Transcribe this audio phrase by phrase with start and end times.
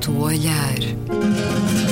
[0.00, 1.89] certo olhar.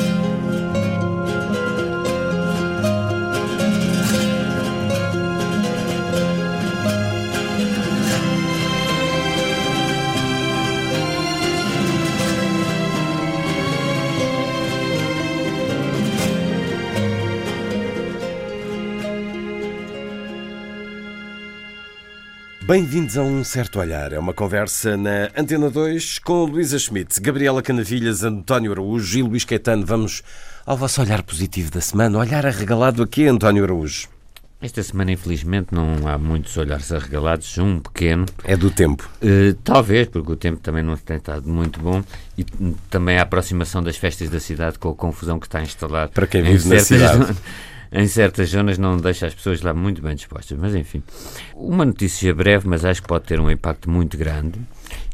[22.68, 24.12] Bem-vindos a Um Certo Olhar.
[24.12, 29.42] É uma conversa na Antena 2 com Luísa Schmidt, Gabriela Canavilhas, António Araújo e Luís
[29.42, 29.86] Caetano.
[29.86, 30.22] Vamos
[30.66, 32.18] ao vosso olhar positivo da semana.
[32.18, 34.08] Olhar arregalado aqui, António Araújo.
[34.60, 37.56] Esta semana, infelizmente, não há muitos olhares arregalados.
[37.56, 38.26] Um pequeno.
[38.44, 39.08] É do tempo.
[39.22, 42.04] Uh, talvez, porque o tempo também não tem estado muito bom.
[42.36, 42.44] E
[42.90, 46.08] também a aproximação das festas da cidade com a confusão que está instalada.
[46.08, 47.34] Para quem vive na cidade.
[47.92, 50.58] Em certas zonas não deixa as pessoas lá muito bem dispostas.
[50.58, 51.02] Mas enfim,
[51.54, 54.58] uma notícia breve, mas acho que pode ter um impacto muito grande,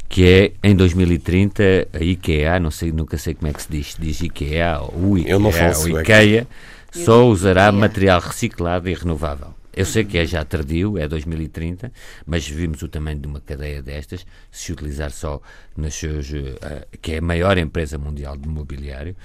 [0.07, 3.95] que é em 2030 a IKEA, não sei, nunca sei como é que se diz,
[3.99, 6.47] diz IKEA ou IKEA, Eu não ou IKEA,
[6.91, 9.53] só usará material reciclado e renovável.
[9.75, 11.91] Eu sei que é já tardio, é 2030,
[12.25, 15.41] mas vimos o tamanho de uma cadeia destas, se utilizar só
[15.75, 19.17] nas seus, uh, que é a maior empresa mundial de mobiliário,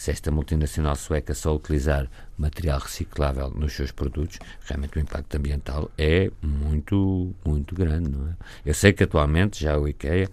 [0.00, 5.90] se esta multinacional sueca só utilizar material reciclável nos seus produtos, realmente o impacto ambiental
[5.98, 8.32] é muito, muito grande, não é?
[8.64, 10.30] Eu sei que atualmente já o IKEA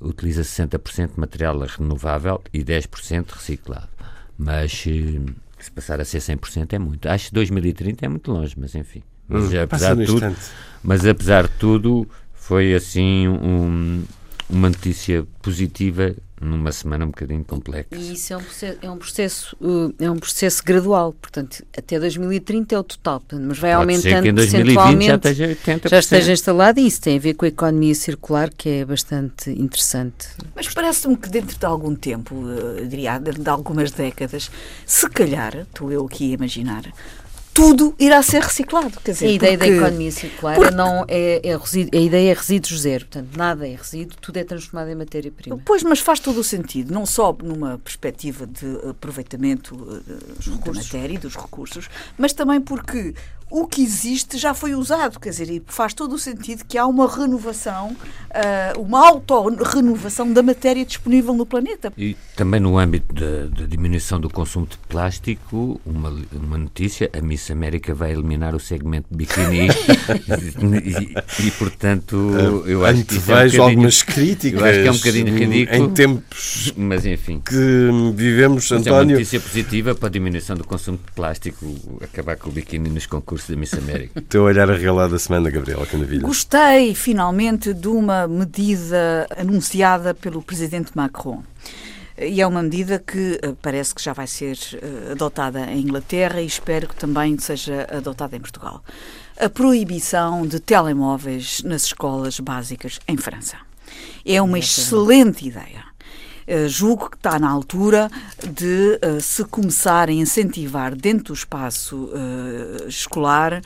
[0.00, 3.88] utiliza 60% de material renovável e 10% reciclado,
[4.38, 7.08] mas eh, se passar a ser 100% é muito.
[7.08, 9.02] Acho que 2030 é muito longe, mas enfim.
[9.26, 10.36] Mas, hum, apesar, de tudo,
[10.80, 14.04] mas apesar de tudo, foi assim um,
[14.48, 17.88] uma notícia positiva numa semana um bocadinho complexa.
[17.92, 21.98] E isso é um processo, é um processo, uh, é um processo gradual, portanto, até
[21.98, 25.88] 2030 é o total, mas vai Pode aumentando ser que em 2020 já esteja 80%.
[25.88, 29.50] Já esteja instalado e isso tem a ver com a economia circular, que é bastante
[29.50, 30.28] interessante.
[30.54, 34.50] Mas parece-me que dentro de algum tempo, uh, diria, dentro de algumas décadas,
[34.84, 36.82] se calhar, estou eu aqui a imaginar,
[37.52, 38.98] tudo irá ser reciclado.
[39.00, 42.30] Quer dizer, a ideia porque, da economia circular porque, não é, é resíduo, a ideia
[42.30, 45.60] é resíduo zero, portanto, nada é resíduo, tudo é transformado em matéria-prima.
[45.64, 51.14] Pois, mas faz todo o sentido, não só numa perspectiva de aproveitamento uh, da matéria
[51.14, 53.14] e dos recursos, mas também porque
[53.52, 56.86] o que existe já foi usado, quer dizer, e faz todo o sentido que há
[56.86, 61.92] uma renovação, uh, uma auto-renovação da matéria disponível no planeta.
[61.98, 67.50] E também no âmbito da, diminuição do consumo de plástico, uma, uma notícia, a Miss
[67.50, 69.68] América vai eliminar o segmento de biquíni
[71.38, 74.60] e, e, portanto, uh, eu acho que é um algumas críticas.
[74.62, 75.76] Eu acho que é um bocadinho ridículo.
[75.76, 78.94] Em tempos mas, enfim, que vivemos, mas António...
[78.94, 82.88] É uma notícia positiva para a diminuição do consumo de plástico, acabar com o biquíni
[82.88, 84.20] nos concursos concurso da Miss América.
[84.22, 86.22] Teu olhar arregalado da semana, Gabriela Canavilha.
[86.22, 91.42] Gostei, finalmente, de uma medida anunciada pelo presidente Macron.
[92.18, 96.40] E é uma medida que eh, parece que já vai ser eh, adotada em Inglaterra
[96.40, 98.84] e espero que também seja adotada em Portugal.
[99.40, 103.56] A proibição de telemóveis nas escolas básicas em França.
[104.24, 105.91] É uma excelente ideia.
[106.46, 108.10] Uh, julgo que está na altura
[108.42, 113.62] de uh, se começar a incentivar dentro do espaço uh, escolar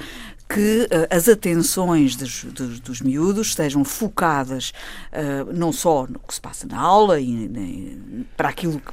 [0.48, 4.72] que as atenções dos, dos, dos, miúdos estejam focadas
[5.53, 8.93] não só no que se passa na aula e, para aquilo que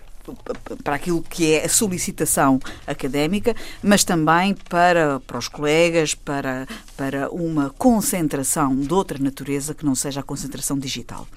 [0.84, 7.30] para aquilo que é a solicitação académica, mas também para, para os colegas, para, para
[7.30, 11.28] uma concentração de outra natureza que não seja a concentração digital.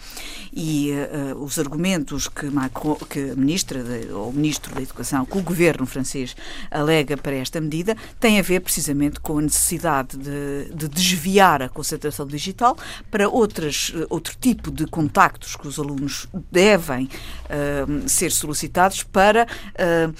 [0.52, 5.26] E uh, os argumentos que, Macron, que a ministra, de, ou o ministro da Educação,
[5.26, 6.36] que o governo francês
[6.70, 11.68] alega para esta medida, têm a ver precisamente com a necessidade de, de desviar a
[11.68, 12.76] concentração digital
[13.10, 18.75] para outras, outro tipo de contactos que os alunos devem uh, ser solicitados
[19.12, 20.14] para uh,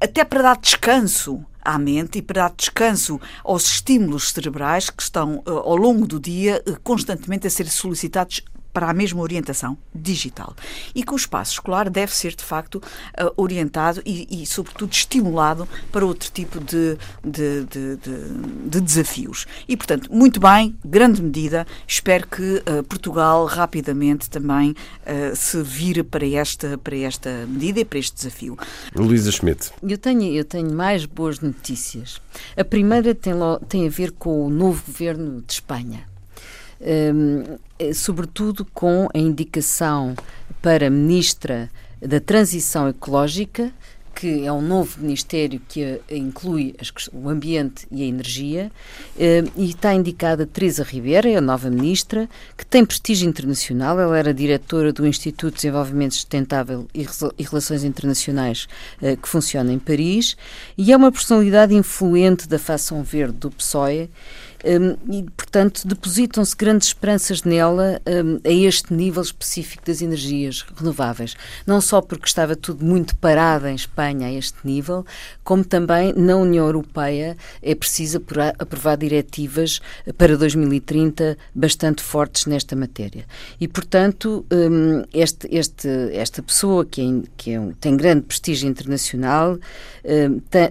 [0.00, 5.42] até para dar descanso à mente e para dar descanso aos estímulos cerebrais que estão
[5.46, 8.42] uh, ao longo do dia uh, constantemente a ser solicitados
[8.78, 10.54] para a mesma orientação digital.
[10.94, 15.66] E que o espaço escolar deve ser, de facto, uh, orientado e, e, sobretudo, estimulado
[15.90, 17.96] para outro tipo de, de, de,
[18.68, 19.46] de, desafios.
[19.66, 21.66] E, portanto, muito bem, grande medida.
[21.88, 27.84] Espero que uh, Portugal rapidamente também uh, se vire para esta, para esta medida e
[27.84, 28.56] para este desafio.
[28.94, 29.72] Luísa Schmidt.
[29.82, 32.20] Eu tenho, eu tenho mais boas notícias.
[32.56, 33.34] A primeira tem,
[33.68, 36.06] tem a ver com o novo governo de Espanha.
[36.80, 40.14] Um, eh, sobretudo com a indicação
[40.62, 41.70] para Ministra
[42.00, 43.72] da Transição Ecológica,
[44.18, 46.74] que é um novo Ministério que inclui
[47.12, 48.72] o ambiente e a energia
[49.16, 54.00] eh, e está indicada Teresa Ribeira, é a nova Ministra, que tem prestígio internacional.
[54.00, 57.06] Ela era diretora do Instituto de Desenvolvimento Sustentável e
[57.44, 58.66] Relações Internacionais
[59.00, 60.36] eh, que funciona em Paris
[60.76, 64.10] e é uma personalidade influente da fação verde do PSOE
[64.64, 71.36] um, e, portanto, depositam-se grandes esperanças nela um, a este nível específico das energias renováveis.
[71.66, 75.06] Não só porque estava tudo muito parado em Espanha a este nível,
[75.44, 78.22] como também na União Europeia é preciso
[78.58, 79.80] aprovar diretivas
[80.16, 83.24] para 2030 bastante fortes nesta matéria.
[83.60, 89.58] E, portanto, um, este, este, esta pessoa que, é, que é tem grande prestígio internacional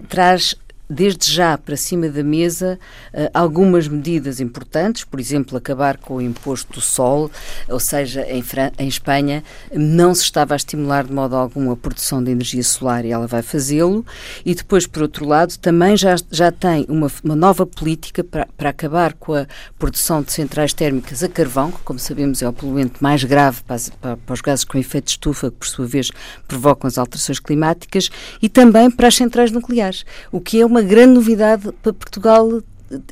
[0.08, 0.56] traz
[0.88, 2.78] desde já para cima da mesa
[3.12, 7.30] uh, algumas medidas importantes, por exemplo, acabar com o imposto do sol,
[7.68, 11.76] ou seja, em, Fran em Espanha não se estava a estimular de modo algum a
[11.76, 14.04] produção de energia solar e ela vai fazê-lo,
[14.44, 18.70] e depois, por outro lado, também já, já tem uma, uma nova política para, para
[18.70, 19.46] acabar com a
[19.78, 23.78] produção de centrais térmicas a carvão, que, como sabemos, é o poluente mais grave para,
[24.00, 26.10] para, para os gases com efeito de estufa, que, por sua vez,
[26.46, 30.82] provocam as alterações climáticas, e também para as centrais nucleares, o que é uma uma
[30.82, 32.62] grande novidade para Portugal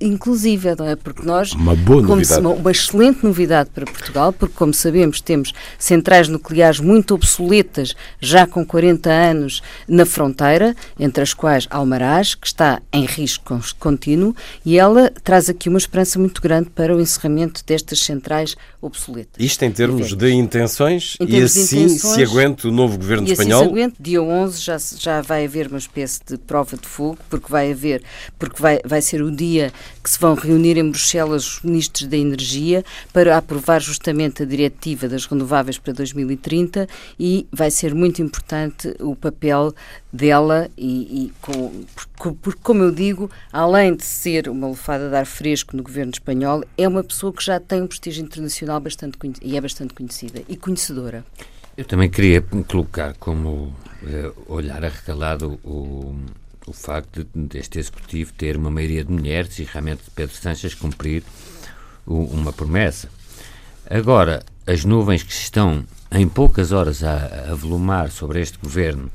[0.01, 0.97] inclusiva, não é?
[0.97, 1.53] Porque nós.
[1.53, 2.41] Uma boa novidade.
[2.41, 8.47] Uma, uma, excelente novidade para Portugal, porque, como sabemos, temos centrais nucleares muito obsoletas, já
[8.47, 14.35] com 40 anos na fronteira, entre as quais Almaraz, que está em risco contínuo,
[14.65, 19.35] e ela traz aqui uma esperança muito grande para o encerramento destas centrais obsoletas.
[19.39, 23.29] Isto em termos de intenções, em termos e assim intenções, se aguenta o novo governo
[23.29, 23.63] e espanhol.
[23.63, 27.19] Assim se aguenta, dia 11 já, já vai haver uma espécie de prova de fogo,
[27.29, 28.03] porque vai haver,
[28.39, 29.66] porque vai, vai ser o dia
[30.03, 35.09] que se vão reunir em Bruxelas os ministros da Energia para aprovar justamente a diretiva
[35.09, 39.75] das renováveis para 2030 e vai ser muito importante o papel
[40.13, 41.85] dela e, e com,
[42.17, 46.65] porque, como eu digo, além de ser uma lefada de ar fresco no governo espanhol,
[46.77, 50.57] é uma pessoa que já tem um prestígio internacional bastante e é bastante conhecida e
[50.57, 51.25] conhecedora.
[51.77, 56.17] Eu também queria colocar como uh, olhar arregalado o,
[56.67, 61.23] o facto deste Executivo ter uma maioria de mulheres e realmente Pedro Sanches cumprir
[62.05, 63.09] o, uma promessa.
[63.89, 69.11] Agora, as nuvens que estão em poucas horas a, a volumar sobre este governo,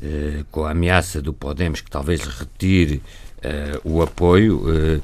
[0.00, 3.02] eh, com a ameaça do Podemos que talvez retire
[3.42, 5.00] eh, o apoio, eh,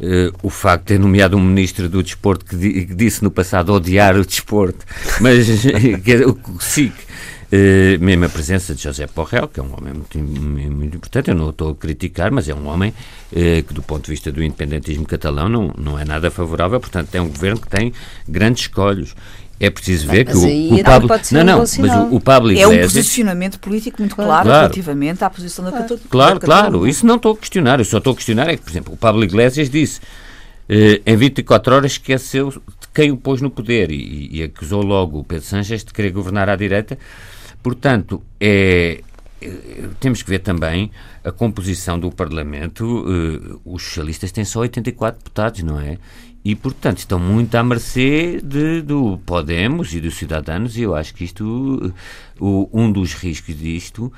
[0.00, 3.30] eh o facto de ter nomeado um ministro do desporto que, di, que disse no
[3.30, 4.86] passado odiar o desporto,
[5.20, 5.46] mas
[6.02, 7.09] que, o SIC
[7.52, 11.34] Uh, mesmo a presença de José Porrel, que é um homem muito, muito importante, eu
[11.34, 14.30] não o estou a criticar, mas é um homem uh, que, do ponto de vista
[14.30, 17.92] do independentismo catalão, não, não é nada favorável, portanto, é um governo que tem
[18.28, 19.16] grandes escolhos.
[19.58, 21.08] É preciso ver mas que o, o Pablo.
[21.32, 22.72] Não, não, mas o, o Pablo Iglesias.
[22.72, 24.48] É um posicionamento político muito claro, claro.
[24.48, 26.06] relativamente à posição da Catalunha.
[26.08, 27.78] Claro, claro, isso não estou a questionar.
[27.78, 30.00] Eu só estou a questionar é que, por exemplo, o Pablo Iglesias disse
[30.66, 35.18] eh, em 24 horas esqueceu de quem o pôs no poder e, e acusou logo
[35.18, 36.96] o Pedro Sanches de querer governar à direita
[37.62, 39.02] Portanto, é,
[39.40, 40.90] é, temos que ver também
[41.24, 42.84] a composição do Parlamento.
[42.84, 45.98] Uh, os socialistas têm só 84 deputados, não é?
[46.44, 51.14] E, portanto, estão muito à mercê de, do Podemos e dos cidadãos, e eu acho
[51.14, 51.92] que isto,
[52.38, 54.12] uh, um dos riscos disto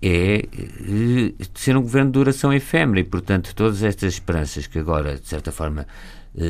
[0.00, 5.18] é uh, ser um governo de duração efêmera, e, portanto, todas estas esperanças que agora,
[5.18, 5.86] de certa forma,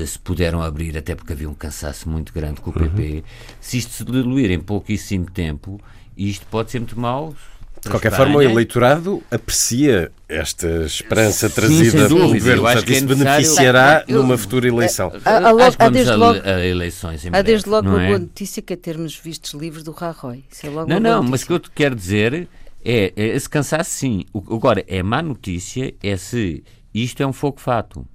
[0.07, 3.23] se puderam abrir, até porque havia um cansaço muito grande com o PP, uhum.
[3.61, 5.81] se isto se diluir em pouquíssimo tempo,
[6.17, 7.35] e isto pode ser muito mau.
[7.83, 12.63] De qualquer forma, o eleitorado aprecia esta esperança Sim, trazida pelo governo.
[12.63, 15.13] Portanto, que é isso beneficiará eu, numa futura eleição.
[15.25, 18.07] Há, há, há, há desde logo, a, a eleições há desde logo uma é?
[18.07, 20.45] boa notícia que é termos vistos livros do Rajoy.
[20.63, 22.49] É não, não, mas o que eu te quero dizer
[22.85, 24.27] é, é esse cansaço, sim.
[24.33, 26.63] O, agora, é má notícia é se
[26.95, 28.07] isto é um fogo fato.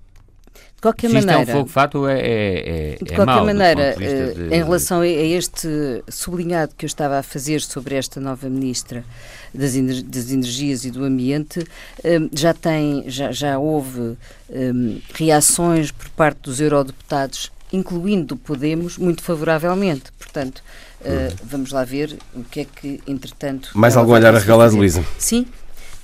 [0.78, 1.42] De qualquer Se maneira.
[1.42, 4.06] Isto é um fogo fato, é, é, é De qualquer mau, maneira, de...
[4.06, 5.68] Eh, em relação a este
[6.08, 9.04] sublinhado que eu estava a fazer sobre esta nova ministra
[9.52, 11.66] das, das Energias e do Ambiente,
[12.04, 14.16] eh, já tem, já, já houve um,
[14.52, 20.12] eh, reações por parte dos eurodeputados, incluindo do Podemos, muito favoravelmente.
[20.20, 20.62] Portanto,
[21.02, 23.72] uh, vamos lá ver o que é que, entretanto.
[23.74, 25.04] Mais algum olhar arregalado, Luísa?
[25.18, 25.46] Sim,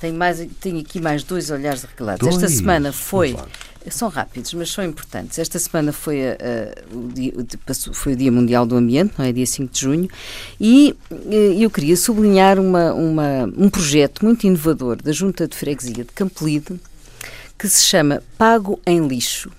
[0.02, 2.28] tenho, mais, tenho aqui mais dois olhares arregalados.
[2.28, 3.38] Esta semana foi
[3.90, 5.40] são rápidos, mas são importantes.
[5.40, 6.20] Esta semana foi,
[6.92, 7.34] o, dia,
[7.94, 9.32] foi o Dia Mundial do Ambiente, não é?
[9.32, 10.10] Dia 5 de junho,
[10.60, 16.04] e eh, eu queria sublinhar uma, uma, um projeto muito inovador da Junta de Freguesia
[16.04, 16.80] de Campolide,
[17.58, 19.52] que se chama Pago em Lixo.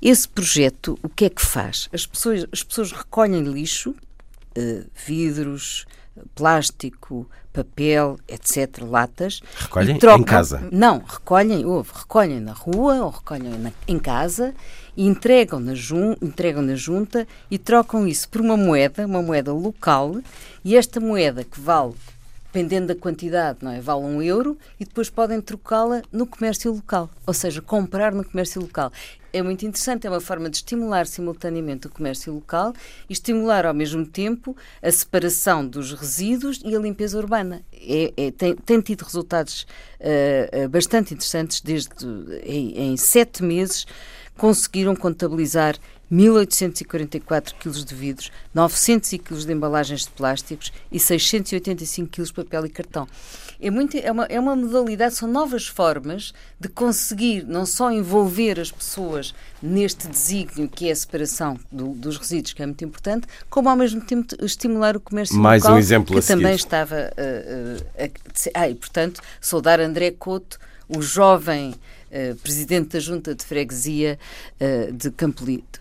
[0.00, 1.88] Esse projeto, o que é que faz?
[1.92, 3.94] As pessoas, as pessoas recolhem lixo,
[5.06, 5.86] vidros,
[6.34, 9.40] plástico, papel, etc., latas.
[9.56, 10.68] Recolhem trocam, em casa?
[10.70, 14.54] Não, recolhem, ouve, recolhem na rua ou recolhem na, em casa
[14.96, 19.52] e entregam na, jun, entregam na junta e trocam isso por uma moeda, uma moeda
[19.52, 20.16] local,
[20.64, 21.94] e esta moeda que vale
[22.52, 23.80] dependendo da quantidade, não é?
[23.80, 28.60] Vale um euro e depois podem trocá-la no comércio local, ou seja, comprar no comércio
[28.60, 28.92] local.
[29.32, 32.72] É muito interessante, é uma forma de estimular simultaneamente o comércio local
[33.08, 37.62] e estimular ao mesmo tempo a separação dos resíduos e a limpeza urbana.
[37.72, 39.66] É, é, tem, tem, tido resultados
[40.00, 41.90] uh, bastante interessantes desde
[42.44, 43.86] em, em sete meses
[44.36, 45.76] conseguiram contabilizar
[46.10, 52.66] 1.844 kg de vidros, 900 kg de embalagens de plásticos e 685 kg de papel
[52.66, 53.06] e cartão.
[53.60, 58.58] É, muito, é, uma, é uma modalidade, são novas formas de conseguir não só envolver
[58.58, 63.26] as pessoas neste desígnio que é a separação do, dos resíduos, que é muito importante,
[63.50, 67.82] como ao mesmo tempo estimular o comércio Mais local, um exemplo que também estava uh,
[67.82, 68.10] uh,
[68.54, 71.74] a, ah, e portanto saudar André Couto, o jovem
[72.10, 74.18] uh, presidente da Junta de Freguesia
[74.94, 75.80] de Campolito.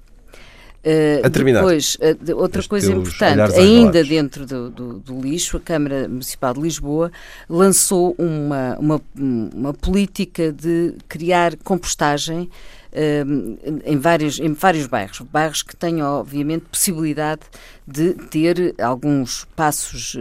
[0.90, 1.60] Uh, a terminar.
[1.60, 6.62] Depois, uh, outra coisa importante, ainda dentro do, do, do, lixo, a Câmara Municipal de
[6.62, 7.12] Lisboa
[7.48, 12.50] lançou uma, uma, uma política de criar compostagem
[12.92, 15.20] uh, em, vários, em vários bairros.
[15.20, 17.42] Bairros que tenham, obviamente, possibilidade
[17.86, 20.16] de ter alguns passos,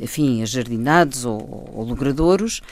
[0.00, 2.62] enfim, ajardinados ou, ou logradouros.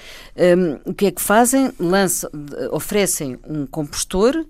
[0.84, 1.70] o que é que fazem?
[1.78, 2.30] Lançam,
[2.70, 4.46] oferecem um compostor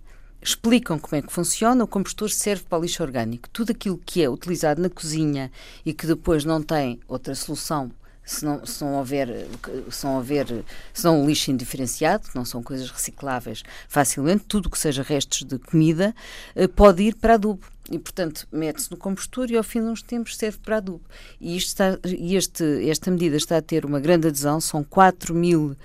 [0.48, 1.84] explicam como é que funciona.
[1.84, 3.48] O compostor serve para o lixo orgânico.
[3.50, 5.50] Tudo aquilo que é utilizado na cozinha
[5.84, 7.90] e que depois não tem outra solução
[8.26, 9.46] se não, se não houver,
[9.88, 10.46] se não houver
[10.92, 15.58] se não um lixo indiferenciado, não são coisas recicláveis facilmente, tudo que seja restos de
[15.60, 16.12] comida
[16.56, 17.64] eh, pode ir para adubo.
[17.88, 21.04] E, portanto, mete-se no compostor e ao fim de uns tempos serve para adubo.
[21.40, 25.76] E isto está, este, esta medida está a ter uma grande adesão, são 4 mil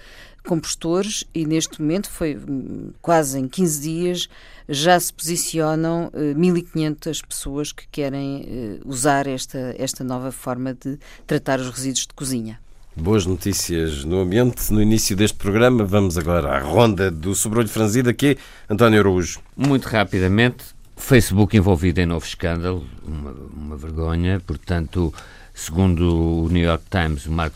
[0.46, 4.30] compostores e neste momento foi hum, quase em 15 dias
[4.68, 10.98] já se posicionam eh, 1.500 pessoas que querem uh, usar esta, esta nova forma de
[11.28, 12.60] tratar os resíduos de cozinha.
[12.96, 14.72] Boas notícias no ambiente.
[14.72, 18.38] No início deste programa, vamos agora à ronda do sobrolho franzido, aqui,
[18.70, 19.40] António Araújo.
[19.56, 20.64] Muito rapidamente,
[20.98, 24.42] Facebook envolvido em novo escândalo, uma, uma vergonha.
[24.46, 25.14] Portanto,
[25.54, 27.54] segundo o New York Times, o Mark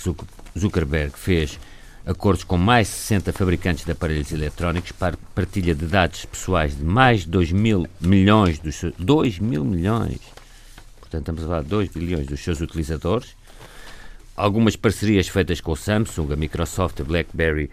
[0.58, 1.60] Zuckerberg fez
[2.06, 7.22] acordos com mais 60 fabricantes de aparelhos eletrónicos para partilha de dados pessoais de mais
[7.22, 10.20] de 2 mil milhões dos seus, 2 mil milhões,
[11.00, 13.36] portanto estamos a falar de 2 bilhões dos seus utilizadores.
[14.38, 17.72] Algumas parcerias feitas com o Samsung, a Microsoft, a BlackBerry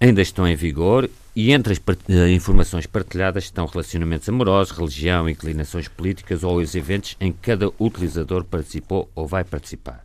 [0.00, 5.88] ainda estão em vigor e entre as uh, informações partilhadas estão relacionamentos amorosos, religião, inclinações
[5.88, 10.04] políticas ou os eventos em que cada utilizador participou ou vai participar.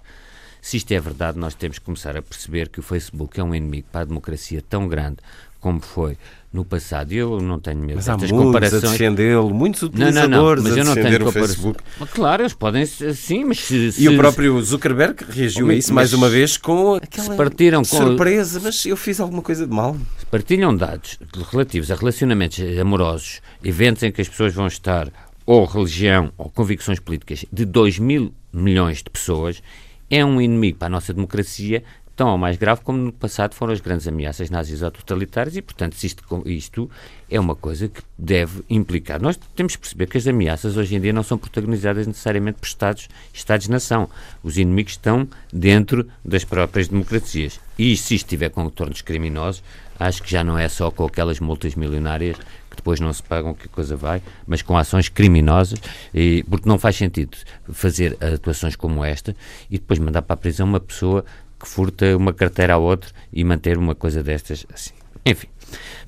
[0.62, 3.54] Se isto é verdade, nós temos que começar a perceber que o Facebook é um
[3.54, 5.18] inimigo para a democracia tão grande
[5.60, 6.18] como foi
[6.52, 7.12] no passado.
[7.12, 8.84] Eu não tenho medo mas há muitos comparações.
[8.84, 11.84] a defendê-lo, muitos utilizadores não, não, não, mas eu não tenho o Facebook.
[12.14, 16.30] Claro, eles podem, sim, mas se, E o próprio Zuckerberg reagiu a isso mais uma
[16.30, 19.98] vez com aquela partiram com, surpresa, mas eu fiz alguma coisa de mal.
[20.20, 21.20] Se partilham dados
[21.52, 25.12] relativos a relacionamentos amorosos, eventos em que as pessoas vão estar,
[25.46, 29.62] ou religião, ou convicções políticas, de 2 mil milhões de pessoas,
[30.10, 31.84] é um inimigo para a nossa democracia
[32.18, 35.62] tão ou mais grave como no passado foram as grandes ameaças nazis ou totalitárias e,
[35.62, 36.90] portanto, isto, isto
[37.30, 39.22] é uma coisa que deve implicar.
[39.22, 42.66] Nós temos que perceber que as ameaças hoje em dia não são protagonizadas necessariamente por
[42.66, 44.10] Estados, Estados-nação.
[44.42, 47.60] Os inimigos estão dentro das próprias democracias.
[47.78, 49.64] E se isto tiver contornos criminosos,
[50.00, 52.36] acho que já não é só com aquelas multas milionárias
[52.78, 55.80] depois não se pagam, que coisa vai, mas com ações criminosas,
[56.14, 57.38] e, porque não faz sentido
[57.72, 59.36] fazer atuações como esta
[59.70, 61.26] e depois mandar para a prisão uma pessoa
[61.60, 64.94] que furta uma carteira a outra e manter uma coisa destas assim.
[65.26, 65.48] Enfim,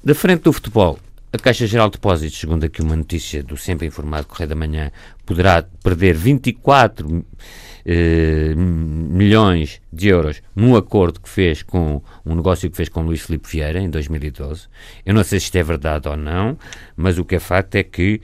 [0.04, 0.98] da frente do futebol,
[1.32, 4.92] a Caixa Geral de Depósitos, segundo aqui uma notícia do sempre informado Correio da Manhã,
[5.26, 7.26] poderá perder 24
[7.92, 13.22] eh, milhões de euros num acordo que fez com um negócio que fez com Luís
[13.22, 14.68] Filipe Vieira em 2012.
[15.04, 16.56] Eu não sei se isto é verdade ou não,
[16.96, 18.22] mas o que é facto é que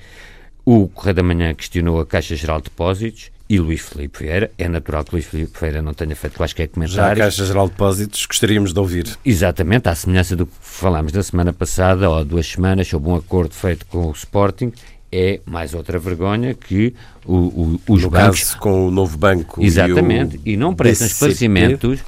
[0.64, 4.52] o Correio da Manhã questionou a Caixa Geral de Depósitos e Luís Filipe Vieira.
[4.56, 6.96] É natural que Luís Filipe Vieira não tenha feito quaisquer comentários.
[6.96, 9.18] Já a Caixa Geral de Depósitos gostaríamos de ouvir.
[9.26, 13.16] Exatamente, à semelhança do que falámos da semana passada ou há duas semanas sobre um
[13.16, 14.72] acordo feito com o Sporting
[15.16, 16.94] é mais outra vergonha que
[17.26, 18.40] o, o, os no bancos...
[18.40, 22.04] Caso com o novo banco Exatamente, e, e não prestam esclarecimentos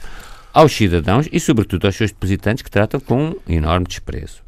[0.54, 4.42] aos cidadãos e, sobretudo, aos seus depositantes que tratam com um enorme desprezo.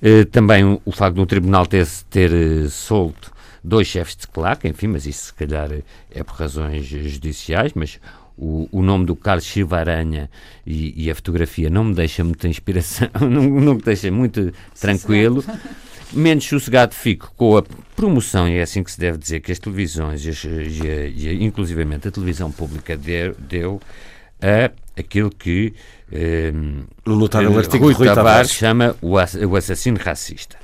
[0.00, 3.32] Uh, também o, o, facto do Tribunal ter, ter uh, solto
[3.64, 5.70] dois chefes de claque, enfim, mas isso se calhar
[6.10, 7.98] é por razões judiciais, mas
[8.38, 10.30] o, o nome do Carlos Chivaranha
[10.64, 15.42] e, e, a fotografia não me deixa muita inspiração, não, não me deixa muito tranquilo.
[16.12, 17.62] Menos sossegado fico com a
[17.94, 22.08] promoção, e é assim que se deve dizer, que as televisões, e, e, e inclusivamente
[22.08, 23.80] a televisão pública deu, deu
[24.40, 25.74] a aquilo que
[26.12, 30.56] um, no notável artigo Rui, Rui Tavares, Tavares chama o, o assassino racista.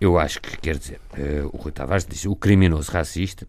[0.00, 3.46] Eu acho que, quer dizer, uh, o Rui Tavares disse o criminoso racista.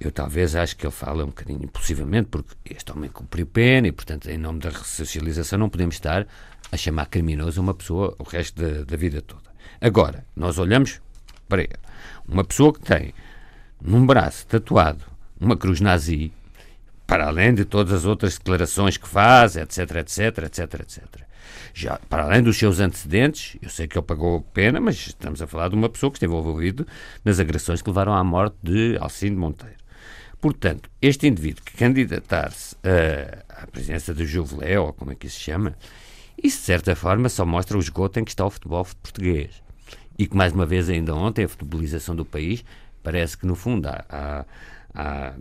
[0.00, 3.92] Eu talvez acho que ele fala um bocadinho impulsivamente, porque este homem cumpriu pena e,
[3.92, 6.26] portanto, em nome da ressocialização, não podemos estar
[6.72, 9.49] a chamar criminoso uma pessoa o resto da, da vida toda.
[9.80, 11.00] Agora, nós olhamos
[11.48, 11.78] para ele.
[12.28, 13.14] Uma pessoa que tem
[13.80, 15.04] num braço tatuado
[15.40, 16.32] uma cruz nazi,
[17.06, 21.04] para além de todas as outras declarações que faz, etc, etc, etc, etc.
[21.72, 25.46] Já, para além dos seus antecedentes, eu sei que ele pagou pena, mas estamos a
[25.46, 26.86] falar de uma pessoa que esteve envolvida
[27.24, 29.80] nas agressões que levaram à morte de Alcino Monteiro.
[30.40, 32.76] Portanto, este indivíduo que candidatar-se
[33.48, 35.74] à presidência do Juvelé, ou como é que isso se chama,
[36.42, 39.62] isso de certa forma só mostra o esgoto em que está o futebol português.
[40.20, 42.62] E que, mais uma vez, ainda ontem, a futebolização do país
[43.02, 44.44] parece que, no fundo, há, há,
[44.92, 45.32] há,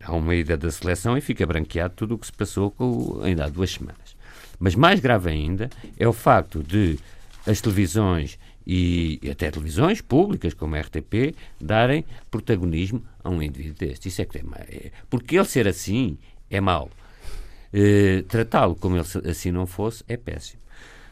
[0.00, 3.46] há uma ida da seleção e fica branqueado tudo o que se passou com, ainda
[3.46, 4.16] há duas semanas.
[4.60, 5.68] Mas mais grave ainda
[5.98, 7.00] é o facto de
[7.48, 14.08] as televisões e até televisões públicas como a RTP darem protagonismo a um indivíduo deste.
[14.08, 16.16] Isso é que é, é porque ele ser assim
[16.48, 16.88] é mau.
[17.74, 20.62] Uh, Tratá-lo como ele assim não fosse é péssimo.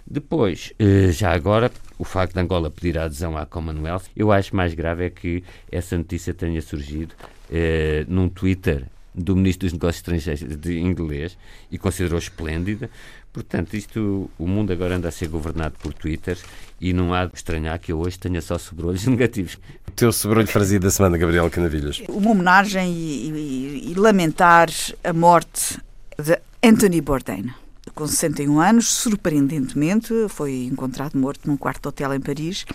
[0.06, 4.55] Depois, uh, já agora, o facto de Angola pedir a adesão à Commonwealth, eu acho
[4.55, 7.15] mais grave é que essa notícia tenha surgido
[7.50, 8.85] uh, num Twitter
[9.15, 11.38] do Ministro dos Negócios Estrangeiros de inglês
[11.71, 12.91] e considerou esplêndida,
[13.37, 16.38] Portanto, isto, o mundo agora anda a ser governado por Twitter
[16.81, 19.59] e não há de estranhar que eu hoje tenha só sobrolhos negativos.
[19.87, 22.03] O teu sobrolho frase da semana, Gabriel Canavilhas.
[22.09, 24.71] Uma homenagem e, e, e lamentar
[25.05, 25.79] a morte
[26.19, 27.53] de Anthony Bourdain
[27.97, 32.66] com 61 anos, surpreendentemente, foi encontrado morto num quarto de hotel em Paris.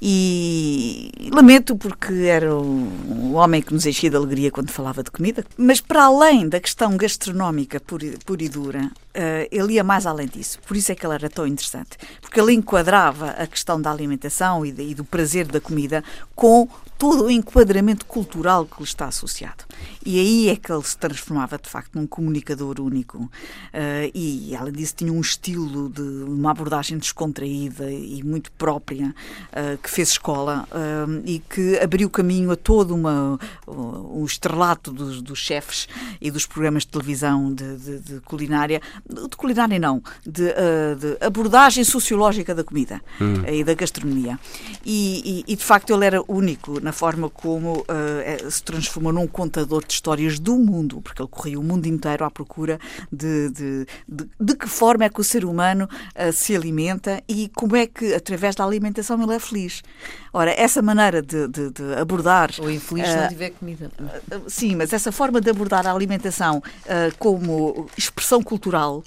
[0.00, 5.44] E lamento porque era um homem que nos enchia de alegria quando falava de comida.
[5.56, 10.58] Mas para além da questão gastronómica pura, e dura, uh, ele ia mais além disso.
[10.66, 11.96] Por isso é que ele era tão interessante.
[12.20, 16.04] Porque ele enquadrava a questão da alimentação e do prazer da comida
[16.34, 19.64] com todo o enquadramento cultural que lhe está associado.
[20.04, 23.18] E aí é que ele se transformava, de facto, num comunicador único.
[23.18, 29.78] Uh, e, além disso, tinha um estilo de uma abordagem descontraída e muito própria, uh,
[29.86, 35.38] que fez escola uh, e que abriu caminho a todo uma, um estrelato dos, dos
[35.38, 35.86] chefes
[36.20, 41.84] e dos programas de televisão de, de, de culinária, de culinária não, de, de, abordagem
[41.84, 43.42] sociológica da comida hum.
[43.48, 44.38] e da gastronomia.
[44.84, 47.84] E, e, e, de facto, ele era único na forma como
[48.50, 52.30] se transformou num contador de histórias do mundo, porque ele corria o mundo inteiro à
[52.30, 52.78] procura
[53.12, 57.48] de, de, de, de que forma é que o ser humano uh, se alimenta e
[57.54, 59.75] como é que, através da alimentação, ele é feliz.
[60.32, 62.50] Ora, essa maneira de, de, de abordar.
[62.58, 63.90] Ou infeliz uh, não tiver comida.
[63.98, 66.62] Uh, sim, mas essa forma de abordar a alimentação
[67.18, 69.02] como expressão cultural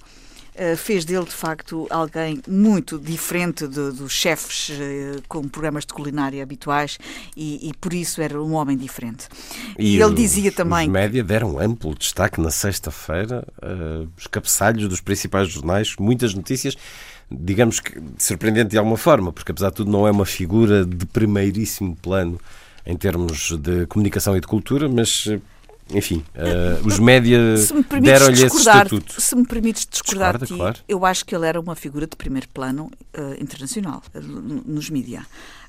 [0.61, 5.93] eh, fez dele, de facto, alguém muito diferente de, dos chefes uh, com programas de
[5.93, 6.97] culinária habituais
[7.35, 9.29] e, e, por isso era um homem diferente.
[9.77, 10.85] E, e ele dizia também.
[10.85, 16.75] Os média deram amplo destaque na sexta-feira, uh, os cabeçalhos dos principais jornais, muitas notícias
[17.31, 21.05] digamos que surpreendente de alguma forma, porque apesar de tudo não é uma figura de
[21.05, 22.39] primeiríssimo plano
[22.85, 25.27] em termos de comunicação e de cultura, mas
[25.91, 29.19] enfim, uh, os médias deram-lhe esse estatuto.
[29.19, 30.77] Se me permites discordar de ti, claro.
[30.87, 35.23] eu acho que ele era uma figura de primeiro plano uh, internacional, uh, nos mídias.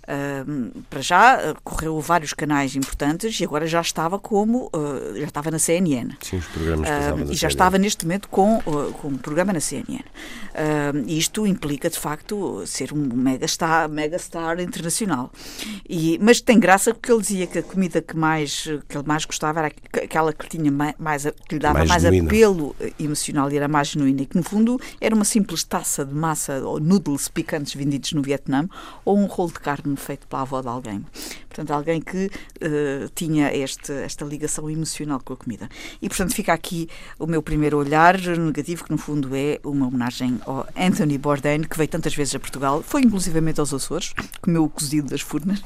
[0.09, 5.27] Uh, para já uh, correu vários canais importantes e agora já estava como uh, já
[5.27, 6.17] estava na CNN.
[6.21, 7.49] Sim, os programas uh, E já CNN.
[7.49, 10.03] estava neste momento com, com um programa na CNN.
[11.07, 15.31] isto implica de facto ser um mega star, mega star internacional.
[15.89, 19.25] E, mas tem graça porque ele dizia que a comida que mais que ele mais
[19.25, 23.69] gostava era aquela que tinha mais, que lhe dava mais, mais apelo emocional e era
[23.69, 27.75] mais genuína e que no fundo era uma simples taça de massa ou noodles picantes
[27.75, 28.69] vendidos no Vietnã
[29.05, 31.05] ou um rolo de carne feito pela avó de alguém.
[31.49, 35.69] Portanto, alguém que uh, tinha este, esta ligação emocional com a comida.
[36.01, 40.41] E, portanto, fica aqui o meu primeiro olhar negativo, que no fundo é uma homenagem
[40.47, 44.69] ao Anthony Bourdain, que veio tantas vezes a Portugal, foi inclusivamente aos Açores, comeu o
[44.69, 45.65] cozido das furnas, uh,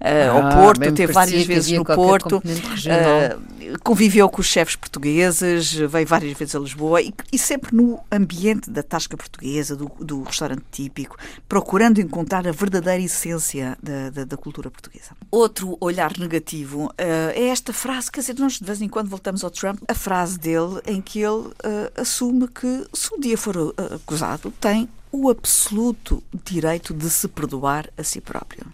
[0.00, 6.06] ah, ao Porto, teve várias vezes no Porto, uh, conviveu com os chefes portugueses, veio
[6.06, 10.64] várias vezes a Lisboa e, e sempre no ambiente da tasca portuguesa, do, do restaurante
[10.70, 11.16] típico,
[11.48, 15.16] procurando encontrar a verdadeira essência essência da, da, da cultura portuguesa.
[15.30, 16.92] Outro olhar negativo uh,
[17.34, 20.38] é esta frase, quer dizer, nós de vez em quando voltamos ao Trump, a frase
[20.38, 21.52] dele em que ele uh,
[21.96, 27.88] assume que se um dia for uh, acusado, tem o absoluto direito de se perdoar
[27.96, 28.66] a si próprio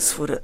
[0.00, 0.36] se for uh,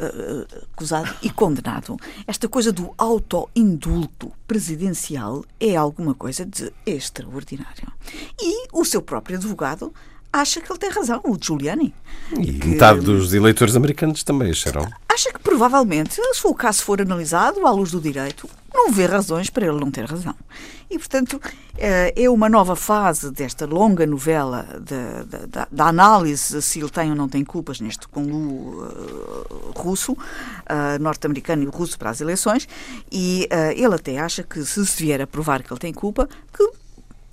[0.72, 1.96] acusado e condenado.
[2.26, 7.92] Esta coisa do autoindulto presidencial é alguma coisa de extraordinário.
[8.40, 9.92] E o seu próprio advogado
[10.33, 11.95] acha que ele tem razão, o Giuliani.
[12.38, 14.88] E que, metade dos eleitores americanos também acharam.
[15.09, 19.51] Acha que provavelmente, se o caso for analisado à luz do direito, não vê razões
[19.51, 20.35] para ele não ter razão.
[20.88, 21.40] E, portanto,
[21.77, 27.16] eh, é uma nova fase desta longa novela da, da análise se ele tem ou
[27.16, 32.68] não tem culpas neste conluio uh, russo, uh, norte-americano e russo para as eleições,
[33.11, 36.29] e uh, ele até acha que se se vier a provar que ele tem culpa,
[36.53, 36.82] que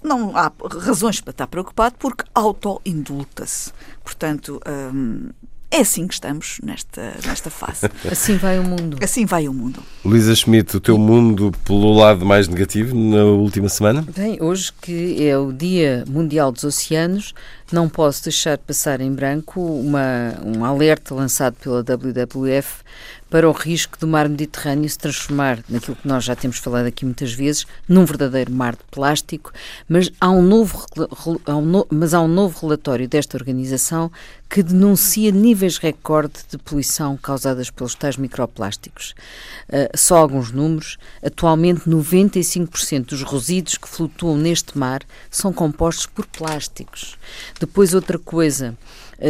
[0.03, 3.71] não há razões para estar preocupado porque auto-indulta-se.
[4.03, 5.29] Portanto, um,
[5.71, 7.87] é assim que estamos nesta, nesta fase.
[8.11, 8.97] Assim vai o mundo.
[9.03, 9.83] Assim vai o mundo.
[10.03, 14.03] Luísa Schmidt, o teu mundo pelo lado mais negativo na última semana?
[14.15, 17.35] Bem, hoje que é o Dia Mundial dos Oceanos,
[17.71, 22.83] não posso deixar de passar em branco uma, um alerta lançado pela WWF
[23.29, 27.05] para o risco do mar Mediterrâneo se transformar naquilo que nós já temos falado aqui
[27.05, 29.51] muitas vezes, num verdadeiro mar de plástico,
[29.87, 30.85] mas há um novo,
[31.91, 34.11] mas há um novo relatório desta organização
[34.49, 39.13] que denuncia níveis recorde de poluição causadas pelos tais microplásticos.
[39.69, 40.97] Uh, só alguns números.
[41.23, 47.15] Atualmente, 95% dos resíduos que flutuam neste mar são compostos por plásticos.
[47.59, 48.75] Depois, outra coisa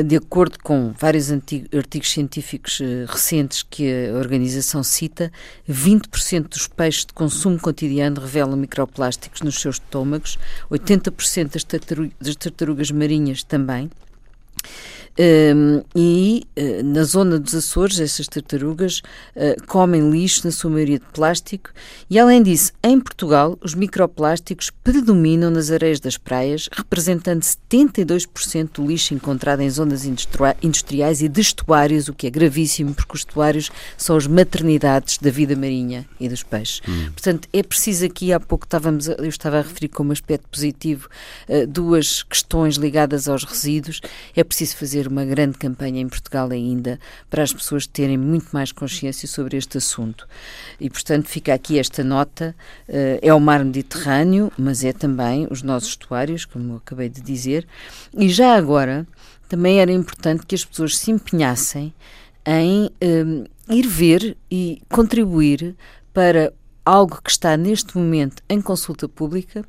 [0.04, 5.32] de acordo com vários artigos científicos eh, recentes que a organização cita,
[5.68, 10.38] 20% dos peixes de consumo cotidiano revelam microplásticos nos seus estômagos,
[10.70, 13.90] 80% das tartarugas marinhas também.
[15.20, 19.02] Um, e uh, na zona dos Açores, essas tartarugas
[19.36, 21.72] uh, comem lixo, na sua maioria de plástico,
[22.10, 28.88] e além disso, em Portugal, os microplásticos predominam nas areias das praias, representando 72% do
[28.88, 33.70] lixo encontrado em zonas industriais e de estuários, o que é gravíssimo, porque os estuários
[33.98, 36.82] são as maternidades da vida marinha e dos peixes.
[36.88, 37.12] Hum.
[37.12, 41.10] Portanto, é preciso aqui, há pouco estávamos, eu estava a referir como aspecto positivo
[41.50, 44.00] uh, duas questões ligadas aos resíduos.
[44.34, 48.72] É preciso fazer uma grande campanha em Portugal ainda para as pessoas terem muito mais
[48.72, 50.28] consciência sobre este assunto.
[50.80, 52.56] E, portanto, fica aqui esta nota:
[52.88, 57.68] uh, é o mar Mediterrâneo, mas é também os nossos estuários, como acabei de dizer.
[58.18, 59.06] E já agora,
[59.48, 61.94] também era importante que as pessoas se empenhassem
[62.46, 65.76] em um, eh, ir ver e contribuir
[66.14, 66.54] para
[66.86, 69.64] algo que está neste momento em consulta pública,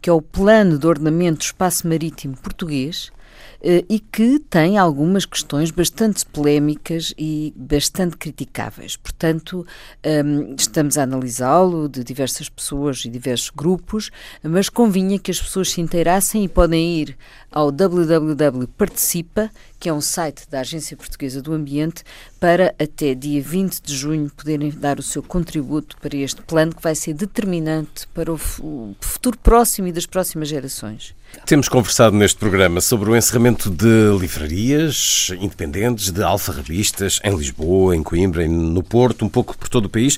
[0.00, 3.21] que é o Plano de Ordenamento do Espaço Marítimo Português, eh,
[3.62, 8.96] e que tem algumas questões bastante polémicas e bastante criticáveis.
[8.96, 9.66] Portanto,
[10.02, 14.10] ehm, estamos a analisá-lo de diversas pessoas e diversos grupos,
[14.42, 17.16] mas convinha que as pessoas se inteirassem e podem ir
[17.50, 19.50] ao www.participa,
[19.82, 22.04] que é um site da Agência Portuguesa do Ambiente,
[22.38, 26.80] para até dia 20 de junho poderem dar o seu contributo para este plano que
[26.80, 31.16] vai ser determinante para o futuro próximo e das próximas gerações.
[31.46, 38.04] Temos conversado neste programa sobre o encerramento de livrarias independentes, de alfarrabistas em Lisboa, em
[38.04, 40.16] Coimbra, no Porto, um pouco por todo o país.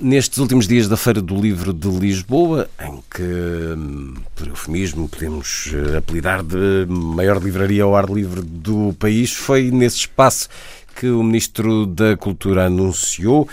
[0.00, 5.70] Nestes últimos dias da Feira do Livro de Lisboa, em que, hum, por eufemismo, podemos
[5.72, 10.48] eh, apelidar de maior livraria ao ar livre do país, foi nesse espaço
[10.96, 13.48] que o Ministro da Cultura anunciou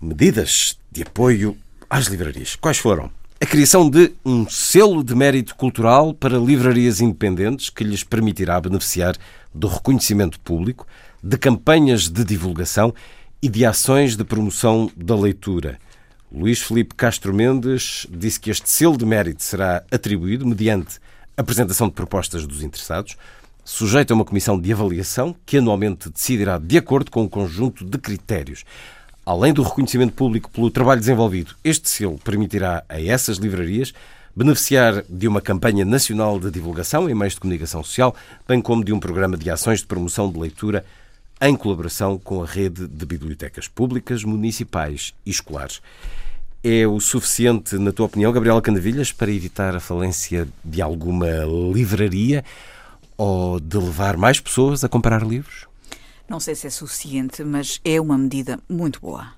[0.00, 1.56] medidas de apoio
[1.88, 2.56] às livrarias.
[2.56, 3.08] Quais foram?
[3.40, 9.14] A criação de um selo de mérito cultural para livrarias independentes que lhes permitirá beneficiar
[9.54, 10.84] do reconhecimento público,
[11.22, 12.92] de campanhas de divulgação
[13.40, 15.78] e de ações de promoção da leitura.
[16.30, 20.98] Luís Felipe Castro Mendes disse que este selo de mérito será atribuído mediante
[21.36, 23.16] apresentação de propostas dos interessados,
[23.64, 27.96] sujeito a uma comissão de avaliação que anualmente decidirá de acordo com um conjunto de
[27.96, 28.64] critérios.
[29.24, 33.92] Além do reconhecimento público pelo trabalho desenvolvido, este selo permitirá a essas livrarias
[34.34, 38.14] beneficiar de uma campanha nacional de divulgação em meios de comunicação social,
[38.48, 40.84] bem como de um programa de ações de promoção de leitura
[41.40, 45.80] em colaboração com a rede de bibliotecas públicas, municipais e escolares.
[46.62, 51.28] É o suficiente, na tua opinião, Gabriela Candevilhas, para evitar a falência de alguma
[51.72, 52.44] livraria
[53.16, 55.66] ou de levar mais pessoas a comprar livros?
[56.28, 59.32] Não sei se é suficiente, mas é uma medida muito boa.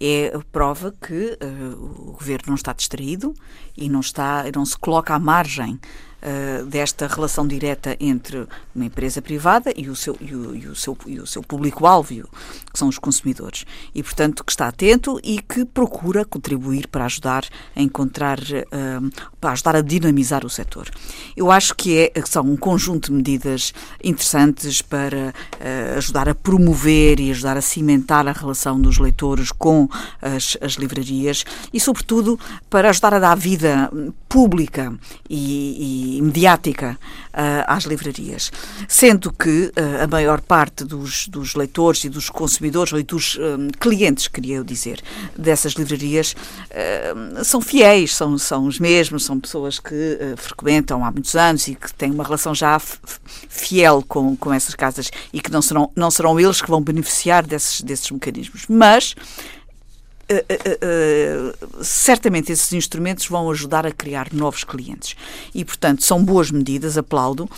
[0.00, 3.34] É prova que uh, o governo não está distraído
[3.76, 5.78] e não está, não se coloca à margem
[6.22, 10.74] uh, desta relação direta entre uma empresa privada e o seu, e o, e o
[10.74, 12.28] seu, e o seu público-alvo,
[12.72, 13.64] que são os consumidores.
[13.94, 19.52] E, portanto, que está atento e que procura contribuir para ajudar a encontrar, uh, para
[19.52, 20.90] ajudar a dinamizar o setor.
[21.36, 27.20] Eu acho que, é, são um conjunto de medidas interessantes para uh, ajudar a promover
[27.20, 29.88] e ajudar a cimentar a relação dos leitores com
[30.20, 33.90] as, as livrarias e, sobretudo, para ajudar a dar vida
[34.28, 34.92] pública
[35.28, 38.50] e, e mediática uh, às livrarias.
[38.88, 43.68] Sendo que uh, a maior parte dos, dos, leitores e dos consumidores, ou dos um,
[43.78, 45.00] clientes, queria eu dizer,
[45.36, 46.34] dessas livrarias
[46.70, 51.74] uh, são fiéis, são, são os mesmos, são pessoas que frequentam há muitos anos e
[51.74, 52.80] que têm uma relação já
[53.48, 57.46] fiel com, com essas casas e que não serão, não serão eles que vão beneficiar
[57.46, 58.64] desses, desses mecanismos.
[58.68, 59.14] Mas
[60.30, 65.16] Uh, uh, uh, certamente esses instrumentos vão ajudar a criar novos clientes.
[65.54, 67.48] E, portanto, são boas medidas, aplaudo.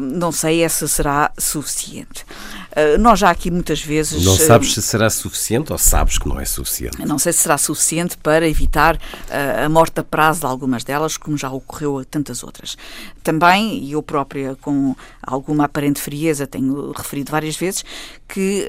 [0.00, 2.24] não sei se será suficiente.
[2.72, 4.24] Uh, nós já aqui muitas vezes.
[4.24, 7.04] Não sabes uh, se será suficiente ou sabes que não é suficiente?
[7.04, 11.18] Não sei se será suficiente para evitar uh, a morte a prazo de algumas delas,
[11.18, 12.76] como já ocorreu a tantas outras.
[13.22, 17.84] Também, e eu própria, com alguma aparente frieza, tenho referido várias vezes
[18.26, 18.66] que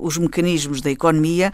[0.00, 1.52] os mecanismos da economia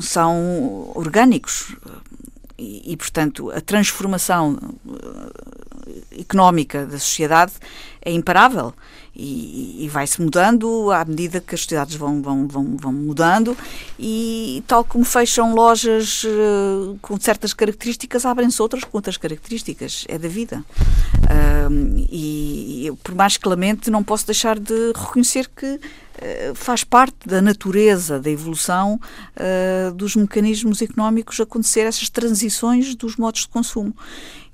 [0.00, 1.74] são orgânicos.
[2.56, 4.56] E, e, portanto, a transformação
[6.16, 7.52] económica da sociedade
[8.00, 8.72] é imparável
[9.16, 13.56] e, e vai-se mudando à medida que as sociedades vão, vão, vão, vão mudando
[13.98, 20.18] e tal como fecham lojas uh, com certas características, abrem-se outras com outras características, é
[20.18, 20.64] da vida.
[21.14, 25.80] Uh, e, e por mais que lamente, não posso deixar de reconhecer que eh,
[26.54, 29.00] faz parte da natureza da evolução
[29.36, 33.94] uh, dos mecanismos económicos acontecer essas transições dos modos de consumo.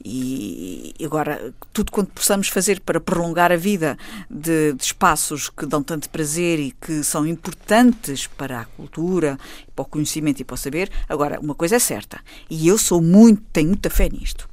[0.03, 3.99] E agora, tudo quanto possamos fazer para prolongar a vida
[4.31, 9.38] de, de, espaços que dão tanto prazer e que são importantes para a cultura,
[9.77, 10.90] para o conhecimento e para o saber.
[11.07, 12.18] Agora, uma coisa é certa,
[12.49, 14.49] e eu sou muito, tenho muita fé nisto.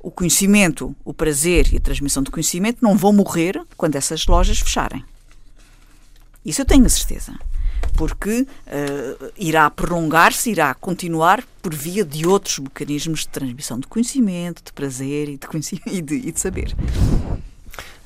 [0.00, 4.58] O conhecimento, o prazer e a transmissão de conhecimento não vão morrer quando essas lojas
[4.58, 5.04] fecharem.
[6.44, 7.32] Isso eu tenho a certeza.
[7.96, 14.62] Porque uh, irá prolongar-se, irá continuar por via de outros mecanismos de transmissão de conhecimento,
[14.64, 15.46] de prazer e de,
[15.86, 16.74] e de, e de saber.